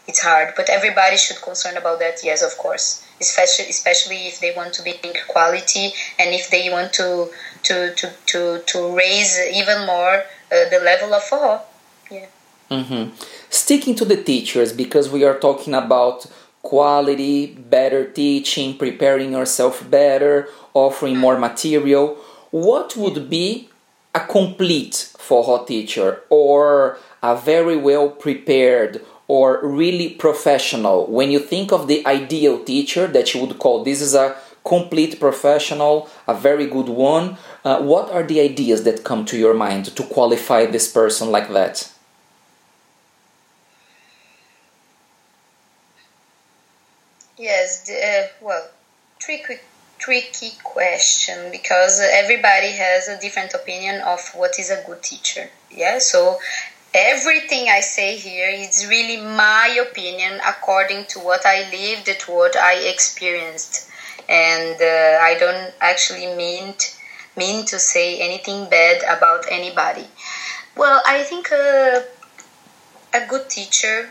[0.07, 0.53] it's hard.
[0.55, 2.23] But everybody should concern about that.
[2.23, 6.69] Yes of course especially especially if they want to be in quality and if they
[6.69, 7.29] want to
[7.63, 11.61] to to to, to raise even more uh, the level of forró.
[12.11, 12.25] Yeah.
[12.71, 13.15] Mm-hmm.
[13.49, 16.25] Sticking to the teachers because we are talking about
[16.61, 22.17] quality, better teaching, preparing yourself better, offering more material.
[22.51, 23.69] What would be
[24.13, 31.05] a complete forró teacher or a very well prepared or really professional?
[31.05, 34.35] When you think of the ideal teacher that you would call this is a
[34.65, 39.53] complete professional, a very good one, uh, what are the ideas that come to your
[39.53, 41.91] mind to qualify this person like that?
[47.37, 48.67] Yes, the, uh, well,
[49.19, 49.59] tricky,
[49.99, 55.49] tricky question because everybody has a different opinion of what is a good teacher.
[55.71, 56.39] Yeah, so
[56.93, 62.55] everything I say here is really my opinion according to what I lived, to what
[62.55, 63.89] I experienced,
[64.27, 66.73] and uh, I don't actually mean
[67.37, 70.07] mean to say anything bad about anybody.
[70.75, 72.01] Well, I think uh,
[73.13, 74.09] a good teacher,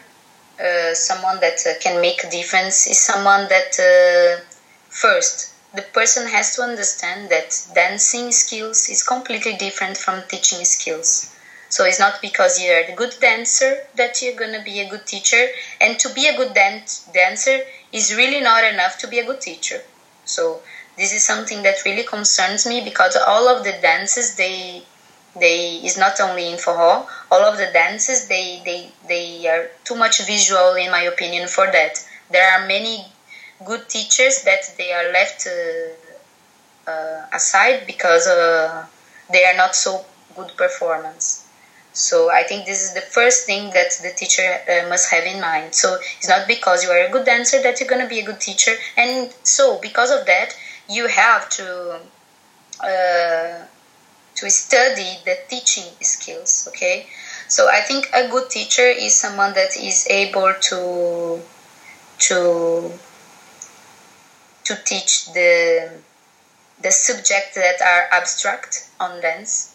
[0.62, 4.42] uh, someone that uh, can make a difference, is someone that uh,
[4.88, 11.34] first the person has to understand that dancing skills is completely different from teaching skills
[11.68, 15.06] so it's not because you're a good dancer that you're going to be a good
[15.06, 15.48] teacher.
[15.80, 16.82] And to be a good dan-
[17.12, 17.60] dancer
[17.92, 19.82] is really not enough to be a good teacher.
[20.24, 20.60] So
[20.96, 24.82] this is something that really concerns me because all of the dances they
[25.36, 29.94] they is not only in forró all of the dances they they they are too
[29.94, 33.04] much visual in my opinion for that there are many
[33.64, 38.86] good teachers that they are left uh, uh, aside because uh,
[39.30, 40.04] they are not so
[40.36, 41.47] good performance
[41.92, 45.40] so I think this is the first thing that the teacher uh, must have in
[45.40, 45.74] mind.
[45.74, 48.24] So it's not because you are a good dancer that you're going to be a
[48.24, 48.72] good teacher.
[48.96, 50.54] And so because of that,
[50.88, 52.00] you have to
[52.80, 53.64] uh,
[54.36, 56.68] to study the teaching skills.
[56.68, 57.06] Okay.
[57.48, 61.42] So I think a good teacher is someone that is able to
[62.18, 62.92] to
[64.64, 65.90] to teach the
[66.80, 69.74] the subjects that are abstract on dance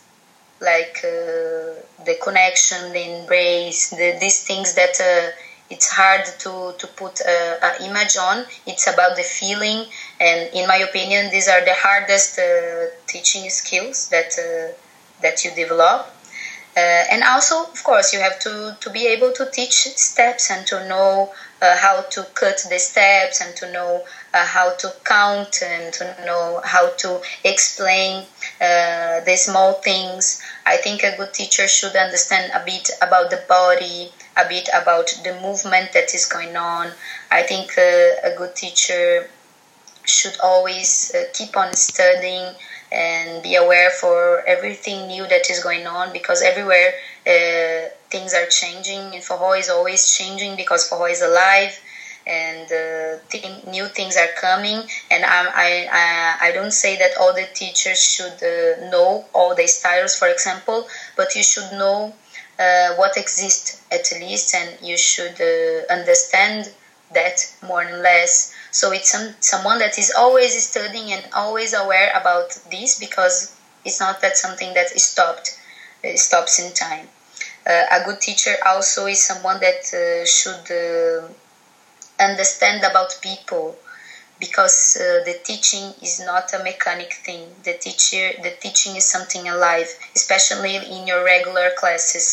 [0.64, 1.76] like uh,
[2.06, 5.32] the connection, the embrace, the, these things that uh,
[5.70, 8.46] it's hard to, to put an image on.
[8.66, 9.86] It's about the feeling,
[10.20, 14.38] and in my opinion, these are the hardest uh, teaching skills that
[15.22, 16.08] that you develop.
[16.76, 16.80] Uh,
[17.12, 20.88] and also, of course, you have to, to be able to teach steps and to
[20.90, 21.32] know
[21.62, 24.04] uh, how to cut the steps and to know
[24.34, 28.26] uh, how to count and to know how to explain
[28.60, 30.42] the small things.
[30.66, 35.08] I think a good teacher should understand a bit about the body, a bit about
[35.24, 36.92] the movement that is going on.
[37.32, 37.82] I think uh,
[38.30, 39.28] a good teacher
[40.06, 42.56] should always uh, keep on studying
[42.92, 46.94] and be aware for everything new that is going on because everywhere
[47.26, 51.80] uh, things are changing and forró is always changing because forró is alive
[52.26, 54.82] and uh, th- new things are coming.
[55.12, 59.68] And I, I, I don't say that all the teachers should uh, know all the
[59.68, 62.14] styles for example but you should know
[62.60, 66.72] uh, what exists at least and you should uh, understand
[67.14, 68.54] that more and less.
[68.72, 73.56] So it's some, someone that is always studying and always aware about this because
[73.86, 75.60] it's not that something that is stopped
[76.04, 77.08] it stops in time.
[77.66, 80.70] Uh, a good teacher also is someone that uh, should
[82.24, 83.78] understand about people
[84.40, 89.48] because uh, the teaching is not a mechanic thing the teacher the teaching is something
[89.48, 92.28] alive especially in your regular classes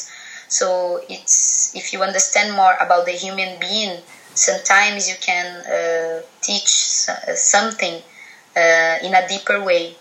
[0.60, 3.92] So it's if you understand more about the human being,
[4.34, 5.46] sometimes you can
[5.76, 6.72] uh, teach
[7.08, 7.96] uh, something
[8.56, 9.94] uh, in a deeper way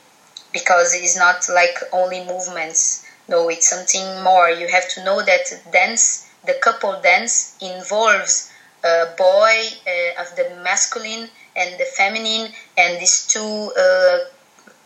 [0.51, 3.03] because it's not like only movements.
[3.27, 4.49] No, it's something more.
[4.49, 8.48] You have to know that dance, the couple dance, involves
[8.83, 14.19] a boy uh, of the masculine and the feminine, and these two uh,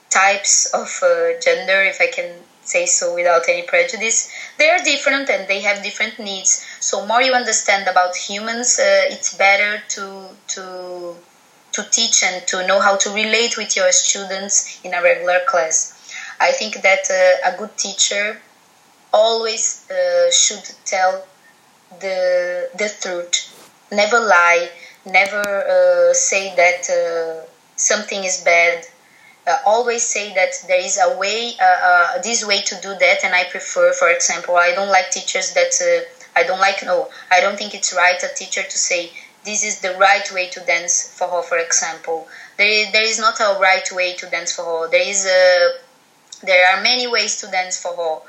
[0.09, 4.31] types of uh, gender, if I can say so without any prejudice.
[4.57, 6.65] They are different and they have different needs.
[6.79, 11.15] So more you understand about humans, uh, it's better to to
[11.73, 15.99] to teach and to know how to relate with your students in a regular class.
[16.39, 18.39] I think that uh, a good teacher
[19.11, 21.25] always uh, should tell
[21.99, 23.52] the the truth,
[23.95, 24.69] never lie,
[25.05, 27.45] never uh, say that uh,
[27.75, 28.85] something is bad
[29.45, 33.23] uh, always say that there is a way, uh, uh, this way to do that,
[33.23, 36.83] and I prefer, for example, I don't like teachers that uh, I don't like.
[36.83, 39.11] No, I don't think it's right a teacher to say
[39.43, 42.27] this is the right way to dance forró, for example.
[42.57, 44.89] There is, there is not a right way to dance forró.
[44.89, 45.71] There is a,
[46.43, 48.21] there are many ways to dance forró.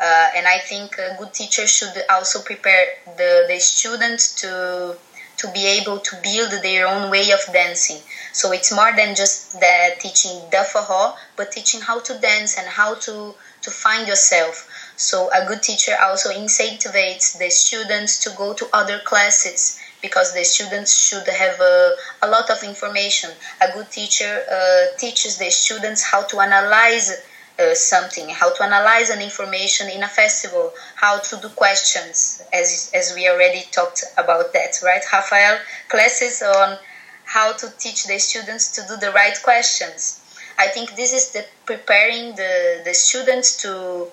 [0.00, 2.86] Uh, and I think a good teacher should also prepare
[3.18, 4.96] the, the students to
[5.40, 8.00] to be able to build their own way of dancing.
[8.32, 12.94] So it's more than just the teaching forró, but teaching how to dance and how
[13.06, 14.68] to, to find yourself.
[14.96, 20.44] So a good teacher also incentivates the students to go to other classes because the
[20.44, 23.30] students should have a, a lot of information.
[23.62, 27.12] A good teacher uh, teaches the students how to analyze
[27.60, 32.90] uh, something, how to analyze an information in a festival, how to do questions, as,
[32.94, 35.02] as we already talked about that, right?
[35.12, 35.58] Rafael,
[35.88, 36.78] classes on
[37.24, 40.20] how to teach the students to do the right questions.
[40.58, 44.08] I think this is the preparing the, the students to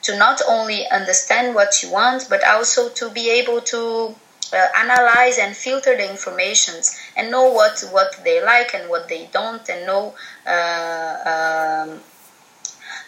[0.00, 4.14] to not only understand what you want, but also to be able to
[4.52, 9.28] uh, analyze and filter the informations and know what what they like and what they
[9.32, 10.14] don't, and know
[10.46, 12.00] uh, um,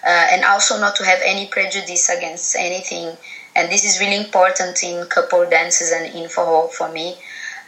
[0.05, 3.16] uh, and also not to have any prejudice against anything.
[3.55, 7.16] And this is really important in couple dances and in for for me.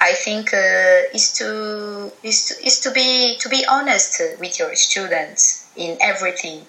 [0.01, 4.75] I think uh, is to is to is to be to be honest with your
[4.75, 6.67] students in everything.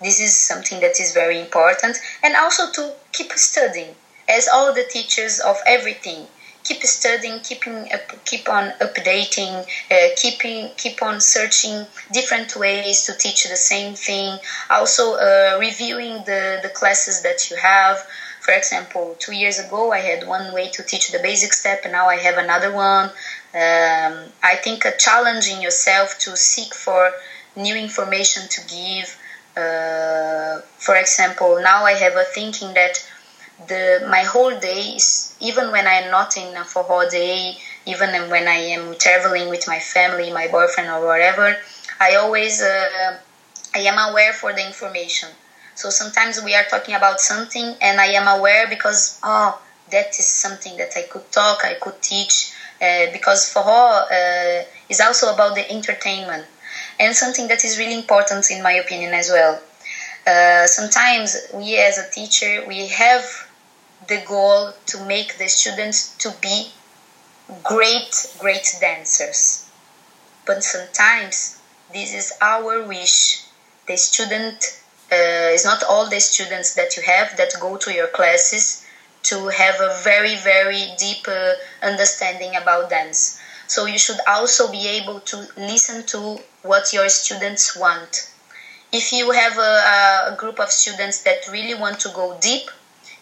[0.00, 3.94] This is something that is very important, and also to keep studying,
[4.28, 6.26] as all the teachers of everything
[6.64, 13.14] keep studying, keeping up, keep on updating, uh, keeping keep on searching different ways to
[13.14, 14.38] teach the same thing.
[14.70, 18.04] Also, uh, reviewing the the classes that you have.
[18.40, 21.92] For example, two years ago I had one way to teach the basic step, and
[21.92, 23.06] now I have another one.
[23.54, 27.12] Um, I think challenging yourself to seek for
[27.54, 29.16] new information to give.
[29.56, 33.04] Uh, for example, now I have a thinking that
[33.66, 37.56] the my whole day is even when I'm not in a forró day,
[37.86, 41.56] even when I am traveling with my family, my boyfriend or whatever,
[42.00, 43.16] I always uh,
[43.74, 45.30] I am aware for the information.
[45.74, 49.58] So sometimes we are talking about something and I am aware because oh
[49.90, 52.50] that is something that I could talk, I could teach.
[52.80, 56.46] Uh, because forró uh, is also about the entertainment
[56.98, 59.60] and something that is really important in my opinion as well.
[60.26, 63.24] Uh, sometimes we as a teacher we have
[64.06, 66.70] the goal to make the students to be
[67.64, 69.68] great great dancers.
[70.46, 71.60] But sometimes
[71.92, 73.42] this is our wish.
[73.88, 74.80] The student
[75.10, 78.86] uh, is not all the students that you have that go to your classes
[79.24, 83.40] to have a very very deep uh, understanding about dance.
[83.66, 88.31] So you should also be able to listen to what your students want
[88.92, 92.70] if you have a, a group of students that really want to go deep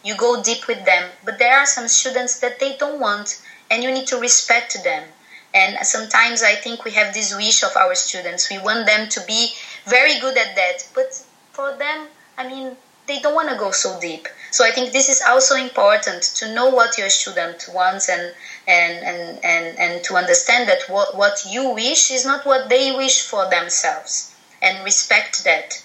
[0.02, 1.10] you go deep with them.
[1.24, 5.04] But there are some students that they don't want and you need to respect them.
[5.52, 8.48] And sometimes i think we have this wish of our students.
[8.50, 9.52] We want them to be
[9.84, 10.88] very good at that.
[10.94, 11.22] But
[11.52, 12.76] for them i mean
[13.06, 14.28] they don't want to go so deep.
[14.52, 18.32] So i think this is also important to know what your student wants and
[18.66, 22.92] and and and, and to understand that what, what you wish is not what they
[22.92, 24.29] wish for themselves
[24.62, 25.82] and respect that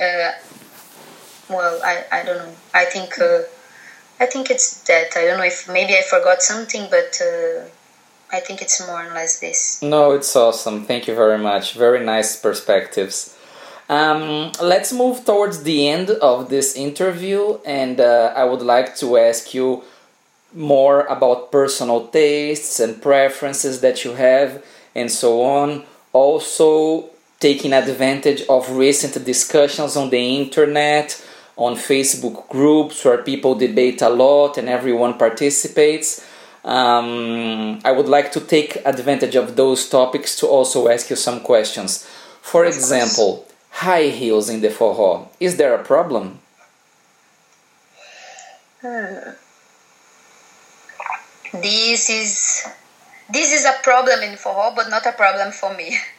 [0.00, 0.32] uh,
[1.48, 2.54] well, I, I don't know.
[2.74, 3.42] I think uh,
[4.20, 5.16] I think it's that.
[5.16, 7.64] I don't know if maybe I forgot something, but uh,
[8.32, 9.80] I think it's more or less this.
[9.82, 10.84] No, it's awesome.
[10.84, 11.74] Thank you very much.
[11.74, 13.36] Very nice perspectives.
[13.88, 19.16] Um, let's move towards the end of this interview, and uh, I would like to
[19.16, 19.84] ask you
[20.52, 24.64] more about personal tastes and preferences that you have,
[24.94, 25.84] and so on.
[26.12, 27.10] Also,
[27.40, 31.22] taking advantage of recent discussions on the internet
[31.56, 36.26] on Facebook groups where people debate a lot and everyone participates.
[36.64, 41.40] Um, I would like to take advantage of those topics to also ask you some
[41.40, 42.06] questions.
[42.42, 45.28] For example, high heels in the forró.
[45.38, 46.40] Is there a problem?
[48.80, 49.30] Hmm.
[51.52, 52.66] This is
[53.30, 55.96] this is a problem in forró, but not a problem for me.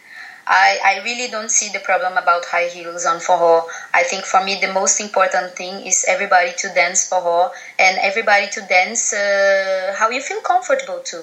[0.48, 3.65] I, I really don't see the problem about high heels on forró.
[3.94, 8.48] I think for me the most important thing is everybody to dance forró and everybody
[8.52, 11.19] to dance uh, how you feel comfortable to.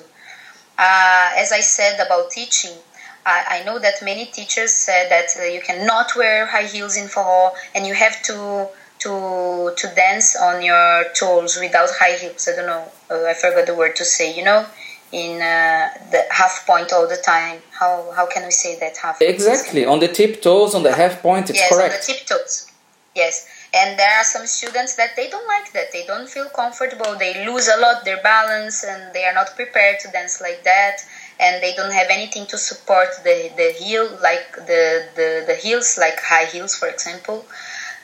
[0.76, 2.76] Uh, as I said about teaching,
[3.24, 7.06] I, I know that many teachers said that uh, you cannot wear high heels in
[7.06, 8.68] forró and you have to
[8.98, 12.46] to to dance on your toes without high heels.
[12.46, 12.92] I don't know.
[13.10, 14.36] Uh, I forgot the word to say.
[14.36, 14.66] You know
[15.14, 17.58] in uh, the half point all the time.
[17.70, 19.22] How how can we say that half?
[19.22, 21.50] Exactly on the tiptoes, on the half point.
[21.50, 21.94] It's yes, correct.
[21.94, 22.52] on the tiptoes.
[23.14, 25.92] Yes, and there are some students that they don't like that.
[25.92, 27.16] They don't feel comfortable.
[27.16, 30.96] They lose a lot their balance, and they are not prepared to dance like that.
[31.38, 34.84] And they don't have anything to support the the heel, like the
[35.18, 37.46] the, the heels, like high heels, for example.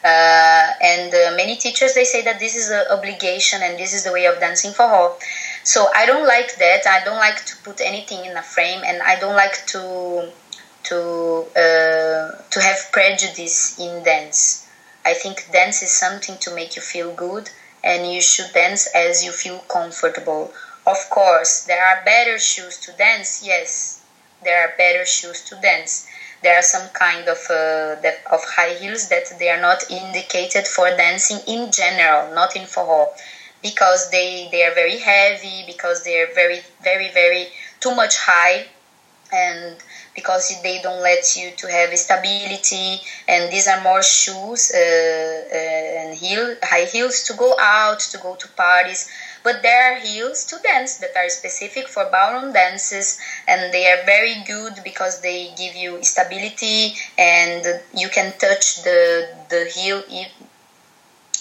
[0.02, 4.02] Uh, and uh, many teachers they say that this is an obligation and this is
[4.04, 5.12] the way of dancing forró.
[5.62, 6.86] So I don't like that.
[6.86, 10.30] I don't like to put anything in a frame, and I don't like to
[10.84, 10.96] to
[11.56, 14.66] uh, to have prejudice in dance.
[15.04, 17.50] I think dance is something to make you feel good,
[17.84, 20.52] and you should dance as you feel comfortable.
[20.86, 23.42] Of course, there are better shoes to dance.
[23.42, 24.00] Yes,
[24.42, 26.06] there are better shoes to dance.
[26.42, 27.96] There are some kind of uh,
[28.30, 33.10] of high heels that they are not indicated for dancing in general, not in forró
[33.62, 37.48] because they they are very heavy because they are very very very
[37.80, 38.66] too much high
[39.32, 39.76] and
[40.14, 45.56] because they don't let you to have stability and these are more shoes uh, uh,
[45.56, 49.08] and heel high heels to go out to go to parties.
[49.42, 54.04] But there are heels to dance that are specific for ballroom dances and they are
[54.04, 60.02] very good because they give you stability and you can touch the the heel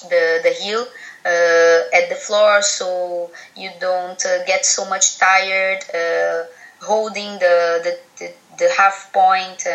[0.09, 0.87] the the heel
[1.25, 6.43] at the floor so you don't uh, get so much tired uh,
[6.81, 9.65] holding the, the, the, the half point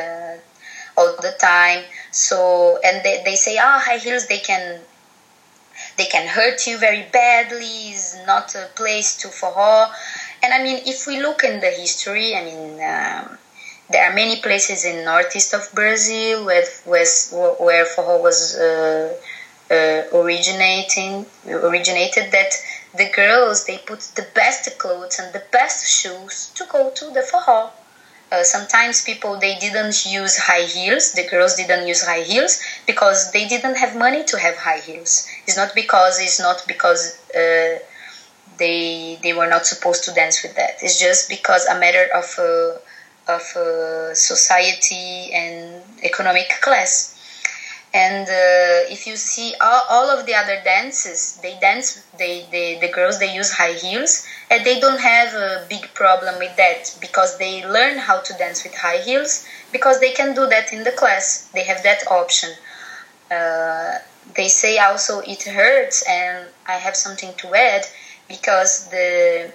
[0.97, 1.85] all the time.
[2.11, 4.81] So and they, they say ah oh, high heels they can
[5.97, 9.91] they can hurt you very badly is not a place to forró
[10.43, 13.39] and i mean if we look in the history i mean um,
[13.91, 17.07] there are many places in northeast of brazil where where,
[17.59, 19.13] where forró was uh,
[19.71, 22.53] uh, originating originated that
[22.95, 27.21] the girls they put the best clothes and the best shoes to go to the
[27.21, 27.71] forró.
[28.33, 31.13] Uh, sometimes people they didn't use high heels.
[31.13, 35.27] The girls didn't use high heels because they didn't have money to have high heels.
[35.47, 37.79] It's not because it's not because uh,
[38.59, 40.83] they they were not supposed to dance with that.
[40.83, 42.79] It's just because a matter of uh,
[43.33, 47.14] of uh, society and economic class
[47.95, 52.79] and uh, if you see all, all of the other dances they dance they, they
[52.81, 56.95] the girls they use high heels and they don't have a big problem with that
[57.01, 60.85] because they learn how to dance with high heels because they can do that in
[60.85, 61.51] the class.
[61.55, 62.51] They have that option.
[63.31, 63.99] Uh,
[64.35, 67.85] they say also it hurts and i have something to add
[68.29, 69.53] because the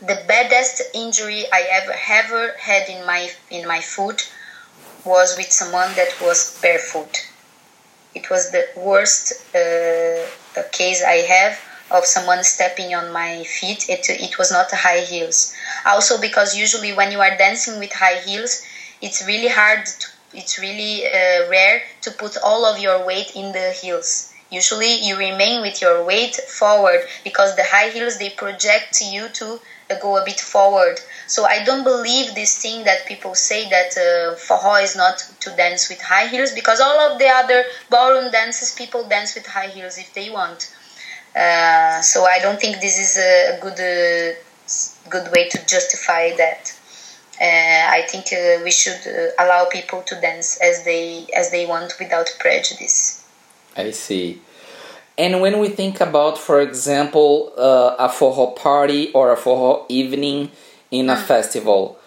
[0.00, 4.30] the baddest injury i ever ever had in my in my foot
[5.04, 7.26] was with someone that was barefoot
[8.14, 11.58] it was the worst uh, case I have
[11.90, 13.88] of someone stepping on my feet.
[13.88, 15.54] It, it was not high heels.
[15.84, 18.64] Also, because usually when you are dancing with high heels,
[19.02, 23.52] it's really hard, to, it's really uh, rare to put all of your weight in
[23.52, 24.32] the heels.
[24.50, 29.58] Usually, you remain with your weight forward because the high heels they project you to
[30.00, 31.00] go a bit forward.
[31.26, 35.50] So I don't believe this thing that people say that uh, forró is not to
[35.56, 39.68] dance with high heels because all of the other ballroom dances people dance with high
[39.68, 40.70] heels if they want.
[41.34, 44.38] Uh, so I don't think this is a good uh,
[45.10, 46.72] good way to justify that.
[47.40, 51.66] Uh, I think uh, we should uh, allow people to dance as they as they
[51.66, 53.26] want without prejudice.
[53.76, 54.40] I see.
[55.16, 60.50] And when we think about, for example, uh, a forró party or a forró evening
[60.94, 61.22] in a mm.
[61.22, 61.98] festival,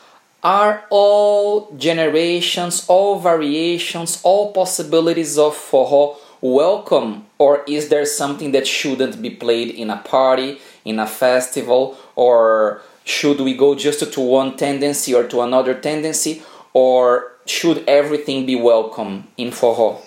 [0.43, 8.67] are all generations, all variations, all possibilities of forró welcome, or is there something that
[8.67, 14.21] shouldn't be played in a party, in a festival, or should we go just to
[14.21, 16.43] one tendency or to another tendency,
[16.73, 20.06] or should everything be welcome in forró?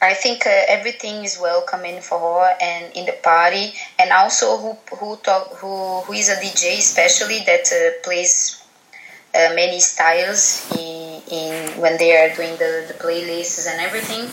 [0.00, 4.72] I think uh, everything is welcome in forró and in the party, and also who
[4.96, 8.62] who talk who who is a DJ especially that uh, plays
[9.34, 14.30] uh, many styles in, in when they are doing the, the playlists and everything.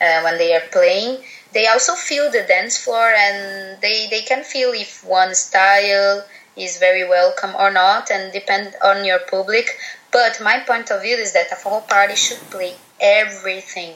[0.00, 1.22] Uh, when they are playing,
[1.52, 6.24] they also feel the dance floor and they they can feel if one style
[6.56, 9.66] is very welcome or not, and depend on your public.
[10.10, 13.94] But my point of view is that a forró party should play everything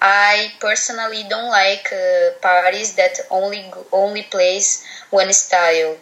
[0.00, 5.96] I personally don't like uh, parties that only only plays one style.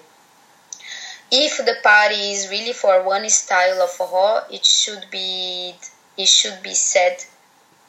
[1.30, 5.74] If the party is really for one style of forró, it should be
[6.16, 7.24] it should be said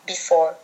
[0.08, 0.56] before.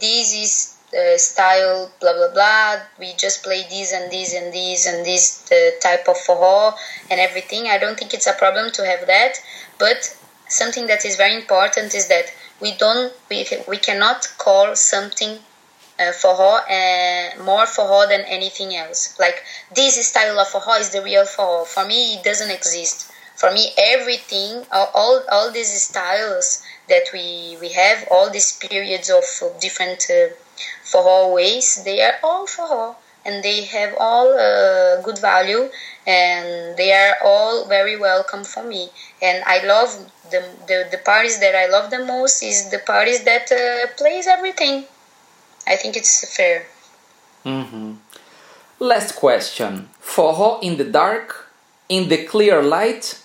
[0.00, 2.80] This is uh, style blah blah blah.
[2.98, 5.50] We just play this and this and this and this
[5.82, 6.74] type of forró
[7.10, 7.66] and everything.
[7.68, 9.34] I don't think it's a problem to have that,
[9.78, 10.16] but
[10.48, 15.38] something that is very important is that we don't we, we cannot call something
[15.98, 19.18] uh, forró uh, more forró than anything else.
[19.18, 19.42] Like
[19.74, 21.66] this style of forró is the real forró.
[21.66, 23.10] For me, it doesn't exist.
[23.36, 29.24] For me, everything, all, all these styles that we, we have, all these periods of,
[29.60, 30.28] different uh,
[30.84, 32.96] forró ways, they are all forró
[33.26, 35.68] and they have all uh, good value
[36.06, 38.88] and they are all very welcome for me
[39.20, 39.90] and i love
[40.30, 44.26] the, the, the parties that i love the most is the parties that uh, plays
[44.26, 44.84] everything
[45.66, 46.66] i think it's fair
[47.44, 47.92] mm-hmm.
[48.78, 51.50] last question forró in the dark
[51.88, 53.22] in the clear light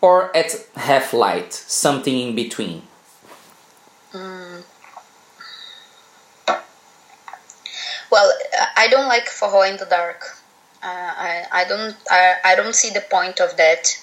[0.00, 2.82] or at half light something in between
[4.12, 4.62] mm.
[8.10, 8.32] Well,
[8.76, 10.22] I don't like forró in the dark.
[10.82, 14.00] Uh, I, I don't I, I don't see the point of that.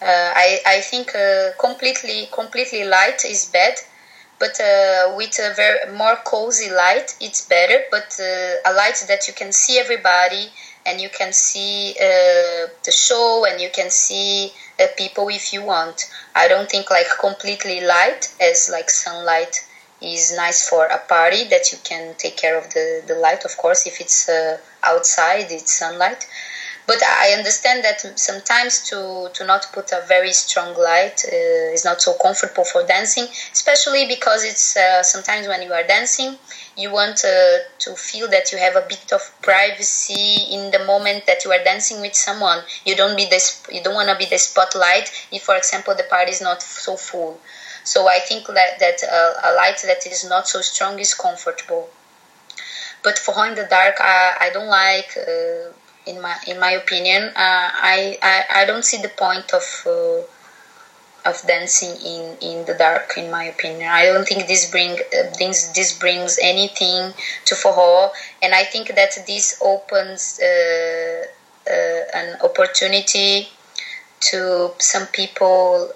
[0.00, 3.74] Uh, I I think uh, completely completely light is bad,
[4.38, 7.78] but uh, with a very more cozy light it's better.
[7.90, 10.50] But uh, a light that you can see everybody
[10.86, 14.52] and you can see uh, the show and you can see
[14.96, 16.10] people if you want.
[16.34, 19.54] I don't think like completely light as like sunlight
[20.00, 23.54] is nice for a party that you can take care of the, the light of
[23.58, 26.26] course if it's uh, outside it's sunlight
[26.90, 31.84] but i understand that sometimes to, to not put a very strong light uh, is
[31.84, 36.34] not so comfortable for dancing especially because it's uh, sometimes when you are dancing
[36.76, 41.24] you want uh, to feel that you have a bit of privacy in the moment
[41.26, 43.40] that you are dancing with someone you don't be the
[43.70, 46.96] you don't want to be the spotlight if for example the party is not so
[46.96, 47.38] full
[47.84, 51.88] so I think that, that a light that is not so strong is comfortable.
[53.02, 55.16] But for in the dark, I, I don't like.
[55.16, 55.72] Uh,
[56.06, 60.22] in my in my opinion, uh, I, I I don't see the point of uh,
[61.28, 63.14] of dancing in, in the dark.
[63.16, 67.12] In my opinion, I don't think this bring uh, this this brings anything
[67.46, 68.10] to forró,
[68.42, 71.24] and I think that this opens uh,
[72.14, 73.48] an opportunity
[74.20, 75.90] to some people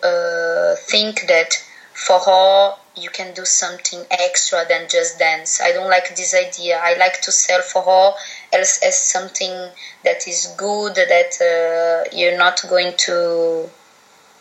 [0.89, 1.51] think that
[1.95, 5.61] forró you can do something extra than just dance.
[5.61, 6.79] I don't like this idea.
[6.81, 8.15] I like to sell forró
[8.53, 9.71] as, as something
[10.05, 13.71] that is good, that uh, you're not going to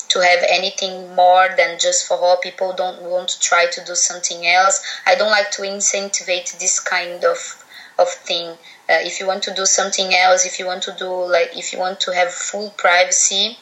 [0.09, 2.39] to have anything more than just forró.
[2.41, 4.85] People don't want to try to do something else.
[5.07, 7.63] I don't like to incentivize this kind of
[7.97, 8.47] of thing.
[8.89, 11.73] Uh, if you want to do something else, if you want to do like if
[11.73, 13.57] you want to have full privacy,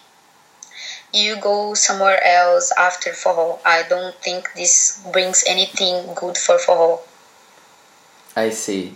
[1.13, 3.59] you go somewhere else after forró.
[3.65, 6.99] I don't think this brings anything good for forró.
[8.35, 8.95] I see.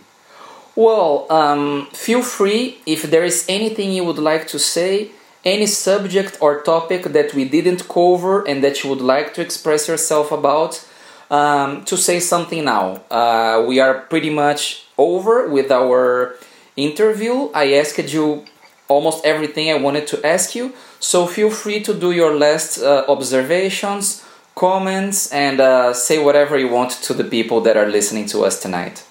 [0.76, 5.12] Well, um, feel free if there is anything you would like to say,
[5.44, 9.88] any subject or topic that we didn't cover and that you would like to express
[9.88, 10.86] yourself about,
[11.30, 13.02] um, to say something now.
[13.10, 16.36] Uh, we are pretty much over with our
[16.76, 17.50] interview.
[17.54, 18.46] I asked you
[18.88, 20.74] almost everything I wanted to ask you.
[21.06, 24.26] So feel free to do your last uh, observations,
[24.56, 28.60] comments, and uh, say whatever you want to the people that are listening to us
[28.60, 29.06] tonight.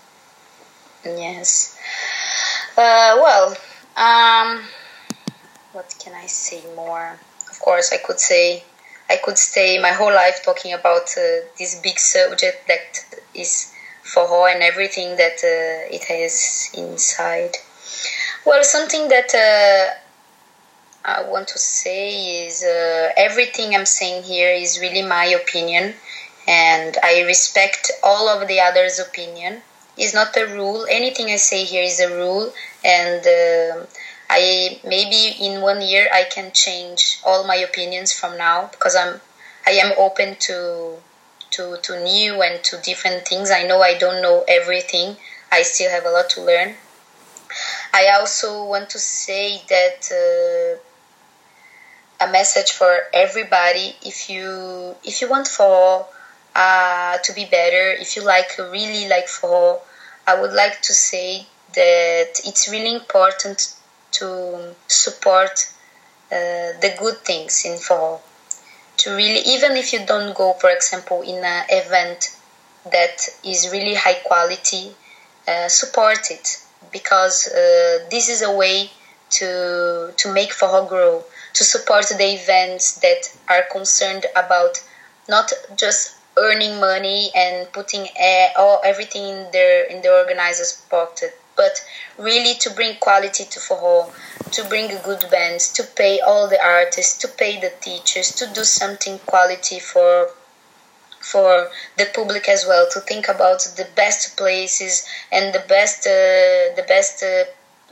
[1.04, 1.78] Yes.
[2.76, 3.46] Uh, well,
[3.96, 4.64] um,
[5.72, 7.16] what can I say more?
[7.48, 8.64] Of course, I could say
[9.08, 13.72] I could stay my whole life talking about uh, this big subject that is
[14.02, 17.52] forró and everything that uh, it has inside.
[18.44, 20.03] Well, something that uh,
[21.04, 25.94] I want to say is uh, everything I'm saying here is really my opinion,
[26.48, 29.60] and I respect all of the others' opinion.
[29.98, 30.86] It's not a rule.
[30.88, 32.52] Anything I say here is a rule,
[32.82, 33.86] and uh,
[34.30, 39.20] I maybe in one year I can change all my opinions from now because I'm
[39.66, 40.96] I am open to
[41.50, 43.50] to, to new and to different things.
[43.50, 45.16] I know I don't know everything.
[45.52, 46.74] I still have a lot to learn.
[47.92, 50.80] I also want to say that uh,
[52.24, 56.06] a message for everybody if you if you want for
[56.54, 59.80] uh, to be better, if you like really like for,
[60.26, 63.74] I would like to say that it's really important
[64.12, 65.72] to support
[66.30, 68.22] uh, the good things in fall.
[68.98, 72.36] To really, even if you don't go, for example, in an event
[72.92, 74.94] that is really high quality,
[75.48, 78.90] uh, support it because uh, this is a way
[79.30, 81.24] to to make forró grow,
[81.54, 84.82] to support the events that are concerned about
[85.28, 88.06] not just earning money and putting
[88.58, 91.84] all everything in their in the organizer's pocket, but
[92.18, 94.12] really to bring quality to forró,
[94.50, 98.64] to bring good bands, to pay all the artists, to pay the teachers, to do
[98.64, 100.30] something quality for
[101.20, 106.74] for the public as well to think about the best places and the best uh,
[106.76, 107.44] the best uh,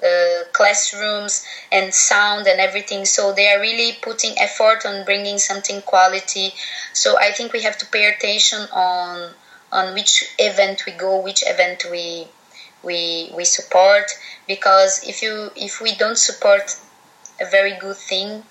[0.02, 3.04] uh, classrooms and sound and everything.
[3.04, 6.54] So they are really putting effort on bringing something quality.
[6.92, 9.32] So i think we have to pay attention on
[9.70, 12.26] on which event we go which event we
[12.82, 14.06] we we support.
[14.46, 16.76] Because if you if we don't support
[17.40, 18.42] a very good thing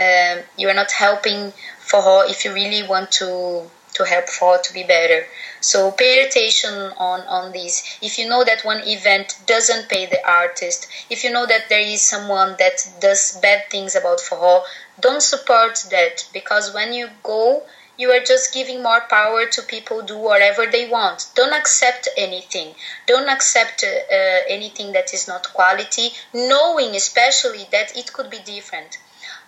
[0.00, 3.70] um, you are not helping forró if you really want to
[4.00, 5.26] to help for to be better.
[5.60, 7.98] So pay attention on, on this.
[8.00, 11.86] If you know that one event doesn't pay the artist, if you know that there
[11.94, 14.62] is someone that does bad things about forró,
[14.98, 17.62] don't support that because when you go,
[17.98, 21.26] you are just giving more power to people do whatever they want.
[21.34, 22.74] Don't accept anything.
[23.06, 24.16] Don't accept uh,
[24.48, 28.96] anything that is not quality, knowing especially that it could be different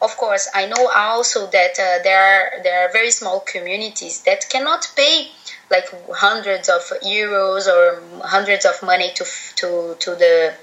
[0.03, 4.49] of course, I know also that uh, there are there are very small communities that
[4.51, 5.31] cannot pay
[5.71, 9.25] like hundreds of euros or hundreds of money to
[9.57, 10.55] to to the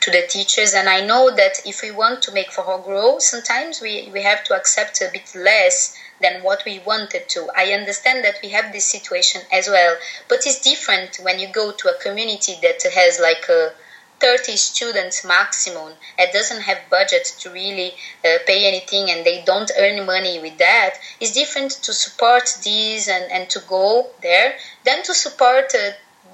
[0.00, 0.74] to the teachers.
[0.74, 4.44] And i know that if we want to make forró grow sometimes we, we have
[4.44, 7.48] to accept a bit less than what we wanted to.
[7.56, 9.96] I understand that we have this situation as well
[10.28, 13.72] but it's different when you go to a community that has like a
[14.20, 15.92] 30 students maximum.
[16.18, 17.94] And doesn't have budget to really
[18.24, 20.94] uh, pay anything and they don't earn money with that.
[21.20, 25.90] It's different to support these and, and to go there than to support uh,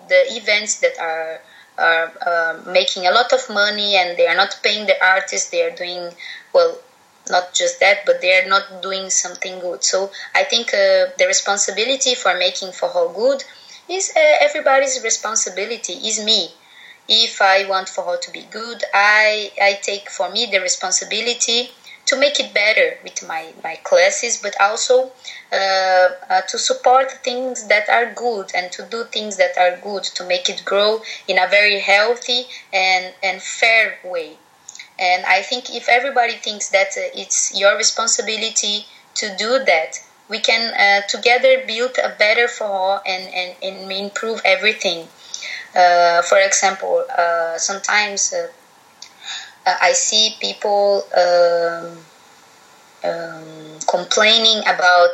[0.08, 1.40] the events that are
[1.78, 5.50] are uh, making a lot of money and they are not paying the artists.
[5.50, 6.10] They are doing
[6.52, 6.78] well
[7.30, 9.82] not just that but they are not doing something good.
[9.84, 13.42] So i think uh, the responsibility for making forró good
[13.88, 16.50] is uh, everybody's responsibility is me
[17.08, 21.70] if I want forró to be good, I, I take for me the responsibility
[22.06, 25.12] to make it better with my, my classes, but also
[25.52, 30.02] uh, uh, to support things that are good and to do things that are good
[30.02, 34.36] to make it grow in a very healthy and, and fair way.
[34.98, 39.98] And I think if everybody thinks that uh, it's your responsibility to do that,
[40.28, 45.08] we can uh, together build a better forró and, and, and improve everything.
[45.74, 48.48] Uh, for example, uh, sometimes uh,
[49.80, 51.98] I see people um,
[53.04, 55.12] um, complaining about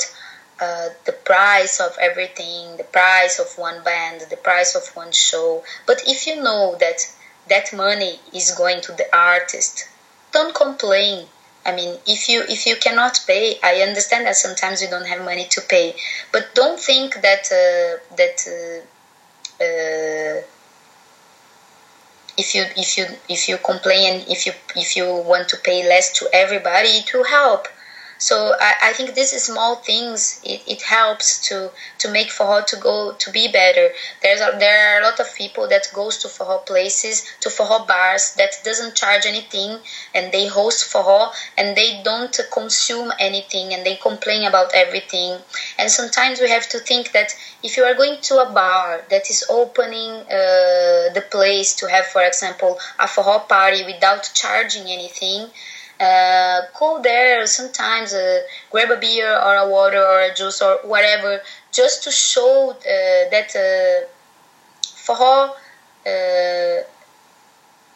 [0.61, 5.63] uh, the price of everything, the price of one band, the price of one show.
[5.87, 7.01] But if you know that
[7.49, 9.89] that money is going to the artist,
[10.33, 11.27] don't complain.
[11.65, 15.25] I mean, if you if you cannot pay, I understand that sometimes you don't have
[15.25, 15.95] money to pay,
[16.33, 20.08] but don't think that uh, that uh, uh,
[22.49, 26.13] if you if you if you complain if you if you want to pay less
[26.19, 27.69] to everybody it will help
[28.19, 32.77] so I, I think these small things it, it helps to to make forró to
[32.77, 33.91] go to be better.
[34.23, 37.87] There's a, there are a lot of people that goes to forró places, to forró
[37.87, 39.79] bars that doesn't charge anything,
[40.15, 45.39] and they host forró and they don't consume anything and they complain about everything.
[45.79, 49.31] And sometimes we have to think that if you are going to a bar that
[49.31, 55.49] is opening uh, the place to have, for example, a forró party without charging anything
[56.01, 60.79] uh, go there sometimes, uh, grab a beer or a water or a juice or
[60.85, 61.41] whatever,
[61.73, 64.07] just to show uh, that uh,
[64.83, 65.55] for
[66.07, 66.83] uh,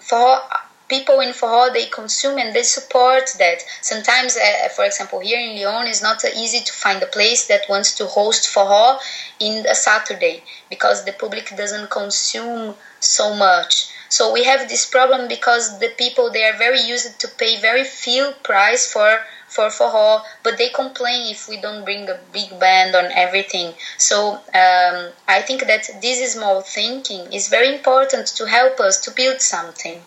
[0.00, 0.40] for
[0.88, 3.58] people in forró they consume and they support that.
[3.80, 7.62] Sometimes, uh, for example, here in Lyon, it's not easy to find a place that
[7.68, 8.98] wants to host forró
[9.38, 13.88] in a Saturday because the public doesn't consume so much.
[14.12, 17.82] So we have this problem because the people they are very used to pay very
[17.82, 19.10] few price for
[19.48, 23.72] for forró, but they complain if we don't bring a big band on everything.
[23.96, 24.16] So
[24.64, 24.96] um,
[25.36, 29.98] I think that this small thinking is very important to help us to build something.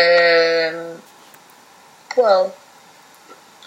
[0.00, 1.02] Um,
[2.16, 2.52] well,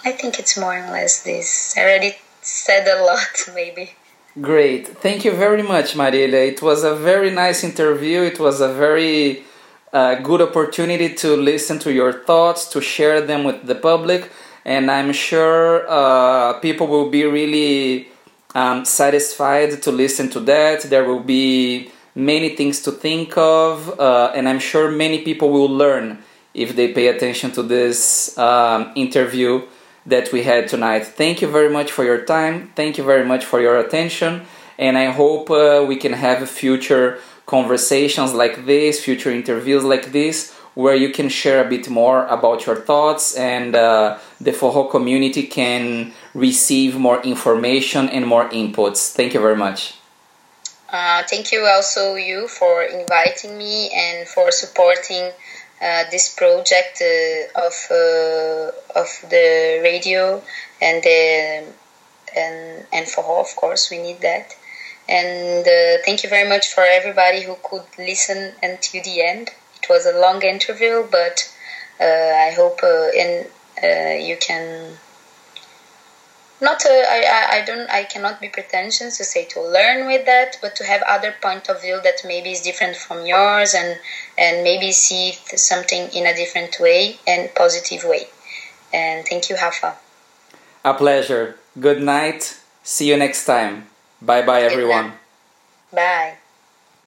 [0.04, 1.74] I think it's more or less this.
[1.78, 3.92] I already said a lot, maybe.
[4.42, 4.86] Great.
[4.88, 6.46] Thank you very much, Marilia.
[6.46, 8.22] It was a very nice interview.
[8.22, 9.44] It was a very
[9.94, 14.30] uh, good opportunity to listen to your thoughts, to share them with the public,
[14.66, 18.10] and I'm sure uh, people will be really
[18.54, 20.82] um, satisfied to listen to that.
[20.82, 25.70] There will be many things to think of, uh, and I'm sure many people will
[25.70, 26.18] learn
[26.54, 29.62] if they pay attention to this um, interview
[30.06, 31.06] that we had tonight.
[31.06, 32.72] Thank you very much for your time.
[32.76, 34.46] Thank you very much for your attention.
[34.78, 40.54] And I hope uh, we can have future conversations like this, future interviews like this,
[40.74, 45.44] where you can share a bit more about your thoughts and uh, the Forró community
[45.44, 49.14] can receive more information and more inputs.
[49.14, 49.96] Thank you very much.
[50.90, 55.32] Uh, thank you also you for inviting me and for supporting
[56.12, 60.42] this project uh, of uh, of the radio
[60.82, 61.64] and the
[62.36, 64.56] and and for of course we need that.
[65.08, 69.52] And uh, thank you very much for everybody who could listen until the end.
[69.82, 71.52] It was a long interview but
[72.00, 73.46] uh, I hope uh, in
[74.28, 74.98] you can
[76.62, 80.58] not to, I, I don't I cannot be pretentious to say to learn with that,
[80.62, 84.00] but to have other point of view that maybe is different from yours and
[84.38, 88.28] and maybe see something in a different way and positive way.
[88.94, 89.96] And thank you, Rafa.
[90.86, 91.58] A pleasure.
[91.80, 92.58] Good night.
[92.84, 93.88] See you next time.
[94.22, 95.14] Bye bye everyone.
[95.92, 96.38] Bye.